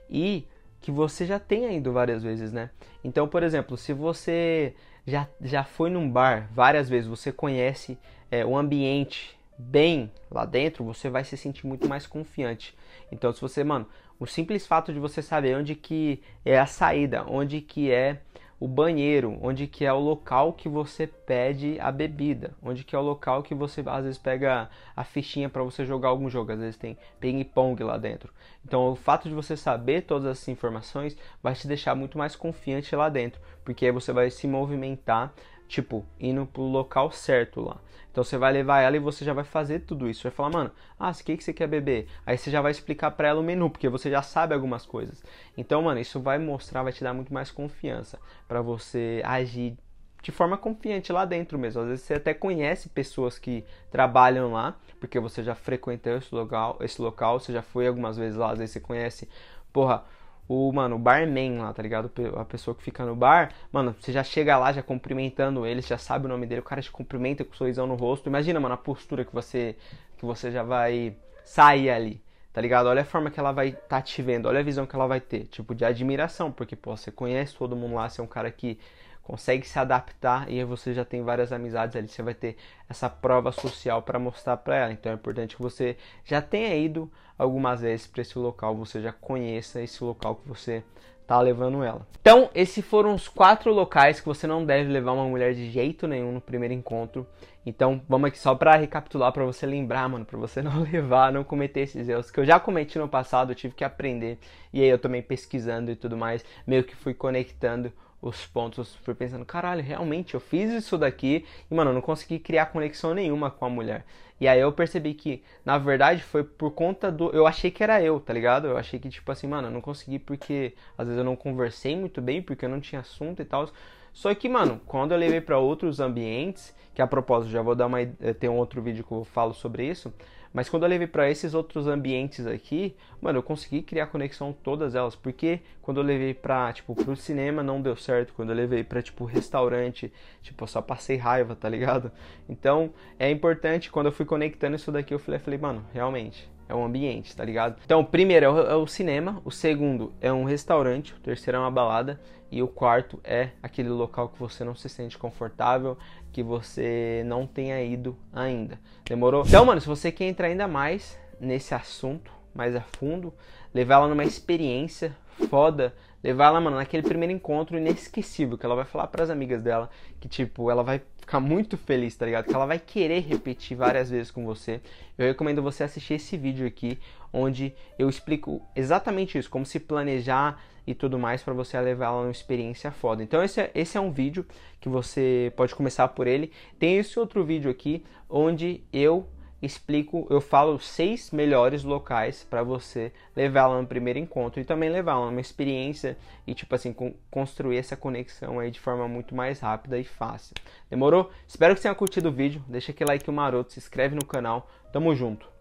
e 0.09 0.47
que 0.81 0.91
você 0.91 1.25
já 1.25 1.39
tenha 1.39 1.71
ido 1.71 1.91
várias 1.91 2.21
vezes, 2.24 2.51
né? 2.51 2.69
Então, 3.03 3.27
por 3.27 3.43
exemplo, 3.43 3.75
se 3.77 3.91
você 3.93 4.75
já, 5.05 5.27
já 5.41 5.63
foi 5.63 5.89
num 5.89 6.09
bar 6.09 6.50
várias 6.53 6.88
vezes, 6.88 7.07
você 7.07 7.31
conhece 7.31 7.97
é, 8.29 8.45
o 8.45 8.55
ambiente 8.55 9.38
bem 9.57 10.12
lá 10.29 10.45
dentro, 10.45 10.83
você 10.83 11.09
vai 11.09 11.24
se 11.24 11.38
sentir 11.38 11.65
muito 11.65 11.88
mais 11.88 12.05
confiante. 12.05 12.75
Então, 13.12 13.31
se 13.33 13.41
você, 13.41 13.63
mano, 13.63 13.88
o 14.19 14.25
simples 14.25 14.65
fato 14.65 14.93
de 14.93 15.00
você 15.00 15.21
saber 15.21 15.57
onde 15.57 15.75
que 15.75 16.21
é 16.43 16.59
a 16.59 16.65
saída, 16.65 17.25
onde 17.27 17.62
que 17.62 17.91
é 17.91 18.21
o 18.59 18.67
banheiro, 18.67 19.38
onde 19.41 19.67
que 19.67 19.85
é 19.85 19.91
o 19.91 20.00
local 20.00 20.53
que 20.53 20.69
você 20.69 21.05
pede 21.05 21.77
a 21.79 21.91
bebida, 21.91 22.53
onde 22.63 22.83
que 22.83 22.95
é 22.95 23.00
o 23.00 23.01
local 23.01 23.43
que 23.43 23.53
você 23.53 23.83
às 23.85 24.03
vezes 24.03 24.17
pega 24.17 24.69
a 24.95 25.03
fichinha 25.03 25.50
para 25.50 25.63
você 25.63 25.85
jogar 25.85 26.09
algum 26.09 26.29
jogo, 26.29 26.53
às 26.53 26.59
vezes 26.59 26.77
tem 26.77 26.97
ping-pong 27.19 27.83
lá 27.83 27.97
dentro. 27.97 28.33
Então 28.63 28.91
o 28.91 28.95
fato 28.95 29.27
de 29.27 29.35
você 29.35 29.57
saber 29.57 30.03
todas 30.03 30.29
essas 30.29 30.47
informações 30.47 31.17
vai 31.43 31.53
te 31.53 31.67
deixar 31.67 31.95
muito 31.95 32.17
mais 32.17 32.35
confiante 32.35 32.95
lá 32.95 33.09
dentro, 33.09 33.41
porque 33.63 33.85
aí 33.85 33.91
você 33.91 34.13
vai 34.13 34.29
se 34.29 34.47
movimentar 34.47 35.33
tipo, 35.67 36.05
indo 36.19 36.45
pro 36.45 36.63
local 36.63 37.12
certo 37.12 37.62
lá. 37.62 37.77
Então 38.12 38.24
você 38.24 38.38
vai 38.38 38.53
levar 38.53 38.79
ela 38.79 38.95
e 38.95 39.00
você 39.00 39.25
já 39.25 39.34
vai 39.34 39.43
fazer 39.43 39.79
tudo 39.79 40.10
isso. 40.10 40.24
Vai 40.24 40.31
falar, 40.31 40.50
mano, 40.50 40.72
ah, 40.98 41.12
o 41.12 41.24
que, 41.24 41.36
que 41.36 41.43
você 41.43 41.51
quer 41.51 41.67
beber? 41.67 42.07
Aí 42.25 42.38
você 42.38 42.50
já 42.50 42.62
vai 42.62 42.72
explicar 42.72 43.12
para 43.12 43.27
ela 43.27 43.41
o 43.41 43.43
menu, 43.43 43.69
porque 43.69 43.89
você 43.89 44.10
já 44.10 44.22
sabe 44.22 44.53
algumas 44.53 44.86
coisas. 44.86 45.22
Então, 45.57 45.81
mano, 45.81 46.00
isso 46.00 46.22
vai 46.22 46.39
mostrar, 46.39 46.84
vai 46.84 46.93
te 46.93 47.03
dar 47.03 47.13
muito 47.13 47.34
mais 47.34 47.51
confiança 47.51 48.17
para 48.48 48.62
você 48.62 49.22
agir 49.25 49.77
de 50.25 50.31
forma 50.31 50.57
confiante 50.57 51.12
lá 51.12 51.25
dentro 51.25 51.60
mesmo. 51.60 51.81
Às 51.81 51.88
vezes 51.88 52.05
você 52.05 52.13
até 52.15 52.34
conhece 52.34 52.89
pessoas 52.89 53.38
que 53.38 53.65
trabalham 53.91 54.53
lá, 54.53 54.75
porque 55.00 55.19
você 55.19 55.43
já 55.43 55.53
frequentou 55.53 56.15
esse 56.15 56.34
local, 56.34 56.77
esse 56.81 57.01
local, 57.01 57.39
você 57.39 57.51
já 57.51 57.62
foi 57.62 57.86
algumas 57.86 58.17
vezes 58.17 58.38
lá, 58.38 58.51
às 58.51 58.57
vezes 58.57 58.74
você 58.74 58.79
conhece, 58.79 59.29
porra, 59.72 60.03
o, 60.48 60.72
mano, 60.72 60.96
o 60.96 61.00
barman 61.00 61.60
lá, 61.60 61.74
tá 61.74 61.82
ligado? 61.82 62.12
A 62.38 62.46
pessoa 62.46 62.75
que 62.75 62.84
fica 62.84 63.04
no 63.06 63.16
bar, 63.16 63.52
mano, 63.72 63.96
você 64.00 64.12
já 64.12 64.24
chega 64.24 64.58
lá 64.58 64.72
já 64.72 64.84
cumprimentando 64.84 65.66
ele, 65.66 65.82
já 65.82 65.98
sabe 65.98 66.25
o 66.25 66.30
nome 66.30 66.46
dele, 66.46 66.62
o 66.62 66.64
cara 66.64 66.82
te 66.82 66.92
cumprimenta 66.92 67.44
com 67.44 67.52
um 67.52 67.56
sorrisão 67.56 67.88
no 67.88 67.96
rosto. 67.96 68.28
Imagina, 68.30 68.60
mano, 68.60 68.75
a 68.75 68.78
postura 68.78 69.25
que 69.25 69.34
você 69.34 69.75
que 70.18 70.25
você 70.25 70.52
já 70.52 70.64
vai 70.64 71.16
sair 71.44 71.90
ali, 71.90 72.22
tá 72.54 72.62
ligado? 72.62 72.88
Olha 72.88 73.02
a 73.02 73.06
forma 73.06 73.30
que 73.30 73.40
ela 73.40 73.52
vai 73.52 73.72
tá 73.72 74.02
te 74.02 74.22
vendo, 74.22 74.48
olha 74.48 74.60
a 74.60 74.64
visão 74.64 74.86
que 74.86 74.96
ela 74.96 75.08
vai 75.08 75.20
ter, 75.20 75.46
tipo 75.48 75.75
de 75.75 75.84
admiração, 75.84 76.52
porque 76.52 76.75
pô, 76.75 76.96
você 76.96 77.12
conhece 77.12 77.56
todo 77.56 77.75
mundo 77.75 77.96
lá, 77.96 78.08
você 78.08 78.22
é 78.22 78.24
um 78.24 78.28
cara 78.28 78.52
que 78.52 78.80
consegue 79.25 79.67
se 79.67 79.79
adaptar 79.79 80.50
e 80.51 80.63
você 80.63 80.94
já 80.94 81.03
tem 81.03 81.24
várias 81.24 81.51
amizades 81.51 81.96
ali, 81.96 82.08
você 82.08 82.22
vai 82.22 82.36
ter 82.36 82.55
essa 82.88 83.10
prova 83.10 83.51
social 83.51 84.03
para 84.03 84.20
mostrar 84.20 84.55
para 84.58 84.75
ela. 84.75 84.94
Então 84.94 85.12
é 85.12 85.15
importante 85.15 85.55
que 85.55 85.62
você 85.62 85.98
já 86.24 86.41
tenha 86.41 86.75
ido 86.75 87.12
algumas 87.36 87.82
vezes 87.82 88.05
para 88.05 88.22
esse 88.22 88.38
local, 88.38 88.75
você 88.75 89.01
já 89.01 89.12
conheça 89.12 89.82
esse 89.82 90.03
local 90.03 90.36
que 90.36 90.48
você 90.48 90.84
tá 91.25 91.41
levando 91.41 91.84
ela. 91.84 92.05
Então, 92.22 92.51
esses 92.53 92.86
foram 92.86 93.15
os 93.15 93.27
quatro 93.27 93.74
locais 93.74 94.20
que 94.20 94.27
você 94.27 94.46
não 94.46 94.63
deve 94.63 94.91
levar 94.91 95.13
uma 95.13 95.25
mulher 95.25 95.55
de 95.55 95.72
jeito 95.72 96.08
nenhum 96.08 96.32
no 96.32 96.39
primeiro 96.39 96.75
encontro. 96.75 97.25
Então, 97.65 98.00
vamos 98.08 98.27
aqui 98.27 98.38
só 98.38 98.53
para 98.53 98.75
recapitular 98.75 99.32
para 99.32 99.44
você 99.44 99.65
lembrar, 99.65 100.08
mano, 100.08 100.24
para 100.24 100.38
você 100.38 100.62
não 100.63 100.84
levar, 100.84 101.32
não 101.32 101.44
cometer 101.44 101.82
esses 101.82 102.08
erros 102.08 102.29
que 102.29 102.39
eu 102.39 102.46
já 102.46 102.60
cometi 102.60 103.00
no 103.00 103.10
passado, 103.10 103.51
eu 103.51 103.55
tive 103.55 103.74
que 103.74 103.84
aprender 103.84 104.38
e 104.72 104.84
aí 104.84 104.88
eu 104.88 105.00
também 105.00 105.24
pesquisando 105.24 105.89
e 105.89 105.96
tudo 105.96 106.15
mais, 106.15 106.46
meio 106.67 106.84
que 106.84 106.96
fui 106.96 107.15
conectando 107.15 107.91
os 108.27 108.46
pontos, 108.48 108.96
fui 109.03 109.13
pensando, 109.13 109.46
caralho, 109.46 109.84
realmente 109.84 110.34
eu 110.34 110.39
fiz 110.39 110.72
isso 110.72 110.98
daqui 110.98 111.46
e, 111.70 111.75
mano, 111.75 111.91
eu 111.91 111.94
não 111.94 112.01
consegui 112.01 112.39
criar 112.39 112.65
conexão 112.67 113.13
nenhuma 113.13 113.51
com 113.51 113.65
a 113.65 113.70
mulher. 113.70 114.03
E 114.41 114.48
aí 114.48 114.60
eu 114.60 114.72
percebi 114.74 115.13
que, 115.13 115.44
na 115.63 115.77
verdade, 115.77 116.22
foi 116.24 116.44
por 116.44 116.72
conta 116.72 117.12
do. 117.12 117.29
Eu 117.32 117.48
achei 117.48 117.72
que 117.72 117.84
era 117.84 118.01
eu, 118.01 118.20
tá 118.20 118.34
ligado? 118.34 118.67
Eu 118.67 118.77
achei 118.77 119.00
que, 119.00 119.08
tipo 119.10 119.32
assim, 119.32 119.48
mano, 119.48 119.67
eu 119.67 119.72
não 119.72 119.79
consegui 119.79 120.20
porque 120.20 120.74
às 120.98 121.05
vezes 121.05 121.20
eu 121.20 121.24
não 121.24 121.36
conversei 121.36 121.96
muito 121.96 122.22
bem, 122.22 122.41
porque 122.41 122.65
eu 122.65 122.70
não 122.70 122.82
tinha 122.82 123.01
assunto 123.01 123.41
e 123.41 123.46
tal. 123.46 123.70
Só 124.12 124.34
que, 124.34 124.50
mano, 124.50 124.82
quando 124.86 125.12
eu 125.12 125.17
levei 125.17 125.39
para 125.39 125.58
outros 125.60 126.00
ambientes, 126.00 126.74
que 126.94 127.01
a 127.01 127.08
propósito, 127.08 127.51
já 127.51 127.62
vou 127.62 127.75
dar 127.75 127.86
uma. 127.86 128.01
Eh, 128.01 128.34
tem 128.38 128.50
um 128.50 128.58
outro 128.58 128.82
vídeo 128.82 129.03
que 129.03 129.12
eu 129.12 129.24
falo 129.24 129.53
sobre 129.53 129.88
isso. 129.88 130.12
Mas 130.55 130.69
quando 130.69 130.83
eu 130.83 130.89
levei 130.89 131.05
para 131.05 131.29
esses 131.29 131.53
outros 131.53 131.85
ambientes 131.85 132.47
aqui, 132.47 132.95
mano, 133.21 133.39
eu 133.39 133.43
consegui 133.43 133.81
criar 133.81 134.07
conexão 134.07 134.53
todas 134.53 134.95
elas, 134.95 135.13
porque 135.13 135.59
quando 135.81 135.97
eu 135.97 136.03
levei 136.03 136.33
pra, 136.33 136.71
tipo, 136.71 136.95
pro 136.95 137.13
cinema 137.13 137.62
não 137.62 137.81
deu 137.81 137.93
certo, 137.97 138.31
quando 138.33 138.51
eu 138.51 138.55
levei 138.55 138.81
pra, 138.81 139.01
tipo, 139.01 139.25
restaurante, 139.25 140.13
tipo, 140.41 140.63
eu 140.63 140.67
só 140.67 140.81
passei 140.81 141.17
raiva, 141.17 141.57
tá 141.57 141.67
ligado? 141.67 142.09
Então, 142.47 142.93
é 143.19 143.29
importante, 143.29 143.91
quando 143.91 144.05
eu 144.05 144.13
fui 144.13 144.25
conectando 144.25 144.77
isso 144.77 144.93
daqui, 144.93 145.13
eu 145.13 145.19
falei, 145.19 145.41
falei 145.41 145.59
mano, 145.59 145.85
realmente, 145.93 146.50
é 146.67 146.75
um 146.75 146.86
ambiente, 146.86 147.36
tá 147.36 147.43
ligado? 147.43 147.77
Então, 147.86 148.00
o 148.01 148.05
primeiro 148.05 148.45
é 148.45 148.50
o, 148.50 148.60
é 148.60 148.75
o, 148.75 148.88
cinema, 148.88 149.41
o 149.45 149.51
segundo 149.51 150.13
é 150.19 150.31
um 150.31 150.43
restaurante, 150.43 151.13
o 151.13 151.19
terceiro 151.19 151.57
é 151.57 151.60
uma 151.60 151.72
balada 151.72 152.19
e 152.51 152.62
o 152.62 152.67
quarto 152.67 153.19
é 153.24 153.50
aquele 153.62 153.89
local 153.89 154.29
que 154.29 154.39
você 154.39 154.63
não 154.63 154.75
se 154.75 154.89
sente 154.89 155.17
confortável, 155.17 155.98
que 156.31 156.41
você 156.43 157.24
não 157.25 157.45
tenha 157.45 157.81
ido 157.84 158.17
ainda. 158.34 158.79
Demorou? 159.05 159.43
Então, 159.45 159.65
mano, 159.65 159.79
se 159.81 159.88
você 159.88 160.12
quer 160.12 160.25
entrar 160.25 160.48
ainda 160.48 160.67
mais 160.67 161.19
nesse 161.39 161.74
assunto, 161.74 162.31
mais 162.53 162.75
a 162.75 162.81
fundo, 162.81 163.34
levar 163.74 163.95
ela 163.95 164.07
numa 164.07 164.24
experiência 164.24 165.15
foda, 165.50 165.93
levar 166.24 166.45
ela, 166.45 166.62
mano, 166.62 166.77
naquele 166.77 167.03
primeiro 167.03 167.34
encontro 167.34 167.77
inesquecível, 167.77 168.57
que 168.57 168.65
ela 168.65 168.75
vai 168.75 168.86
falar 168.86 169.07
para 169.07 169.24
as 169.24 169.29
amigas 169.29 169.62
dela 169.62 169.89
que 170.19 170.27
tipo, 170.27 170.72
ela 170.72 170.81
vai 170.81 171.01
ficar 171.25 171.39
muito 171.39 171.75
feliz, 171.75 172.15
tá 172.15 172.25
ligado? 172.25 172.46
Que 172.46 172.55
ela 172.55 172.67
vai 172.67 172.79
querer 172.79 173.22
repetir 173.22 173.75
várias 173.75 174.10
vezes 174.10 174.32
com 174.32 174.46
você. 174.46 174.79
Eu 175.17 175.25
recomendo 175.25 175.62
você 175.62 175.84
assistir 175.84 176.13
esse 176.13 176.38
vídeo 176.38 176.67
aqui, 176.67 177.00
onde 177.34 177.74
eu 177.98 178.08
explico 178.08 178.62
exatamente 178.75 179.38
isso, 179.38 179.50
como 179.50 179.65
se 179.65 179.79
planejar 179.79 180.63
e 180.86 180.94
tudo 180.94 181.17
mais 181.17 181.41
para 181.41 181.53
você 181.53 181.82
levar 181.82 182.05
ela 182.05 182.22
numa 182.22 182.32
experiência 182.32 182.91
foda. 182.91 183.24
Então 183.24 183.44
esse 183.44 183.60
é, 183.60 183.72
esse 183.74 183.98
é 183.98 184.00
um 184.01 184.12
vídeo 184.12 184.46
que 184.79 184.88
você 184.88 185.51
pode 185.55 185.74
começar 185.74 186.08
por 186.10 186.27
ele. 186.27 186.51
Tem 186.77 186.98
esse 186.98 187.20
outro 187.20 187.44
vídeo 187.44 187.72
aqui 187.72 188.05
onde 188.29 188.84
eu 188.94 189.27
explico, 189.65 190.27
eu 190.29 190.39
falo 190.39 190.79
seis 190.79 191.31
melhores 191.31 191.84
locais 191.84 192.45
para 192.50 192.63
você 192.63 193.12
levar 193.36 193.62
ela 193.62 193.81
no 193.81 193.88
primeiro 193.88 194.19
encontro 194.19 194.62
e 194.62 194.65
também 194.65 194.89
levar 194.89 195.15
numa 195.15 195.41
experiência 195.41 196.17
e 196.45 196.53
tipo 196.53 196.75
assim 196.75 196.95
construir 197.31 197.77
essa 197.77 197.95
conexão 197.95 198.60
aí 198.60 198.69
de 198.69 198.79
forma 198.79 199.07
muito 199.07 199.34
mais 199.34 199.60
rápida 199.60 199.98
e 199.98 200.03
fácil. 200.03 200.55
Demorou? 200.89 201.31
Espero 201.48 201.74
que 201.74 201.79
você 201.79 201.88
tenha 201.88 201.95
curtido 201.95 202.29
o 202.29 202.31
vídeo. 202.31 202.63
Deixa 202.67 202.91
aquele 202.91 203.10
like 203.10 203.29
maroto, 203.31 203.74
se 203.74 203.79
inscreve 203.79 204.15
no 204.15 204.25
canal. 204.25 204.69
Tamo 204.91 205.15
junto. 205.15 205.54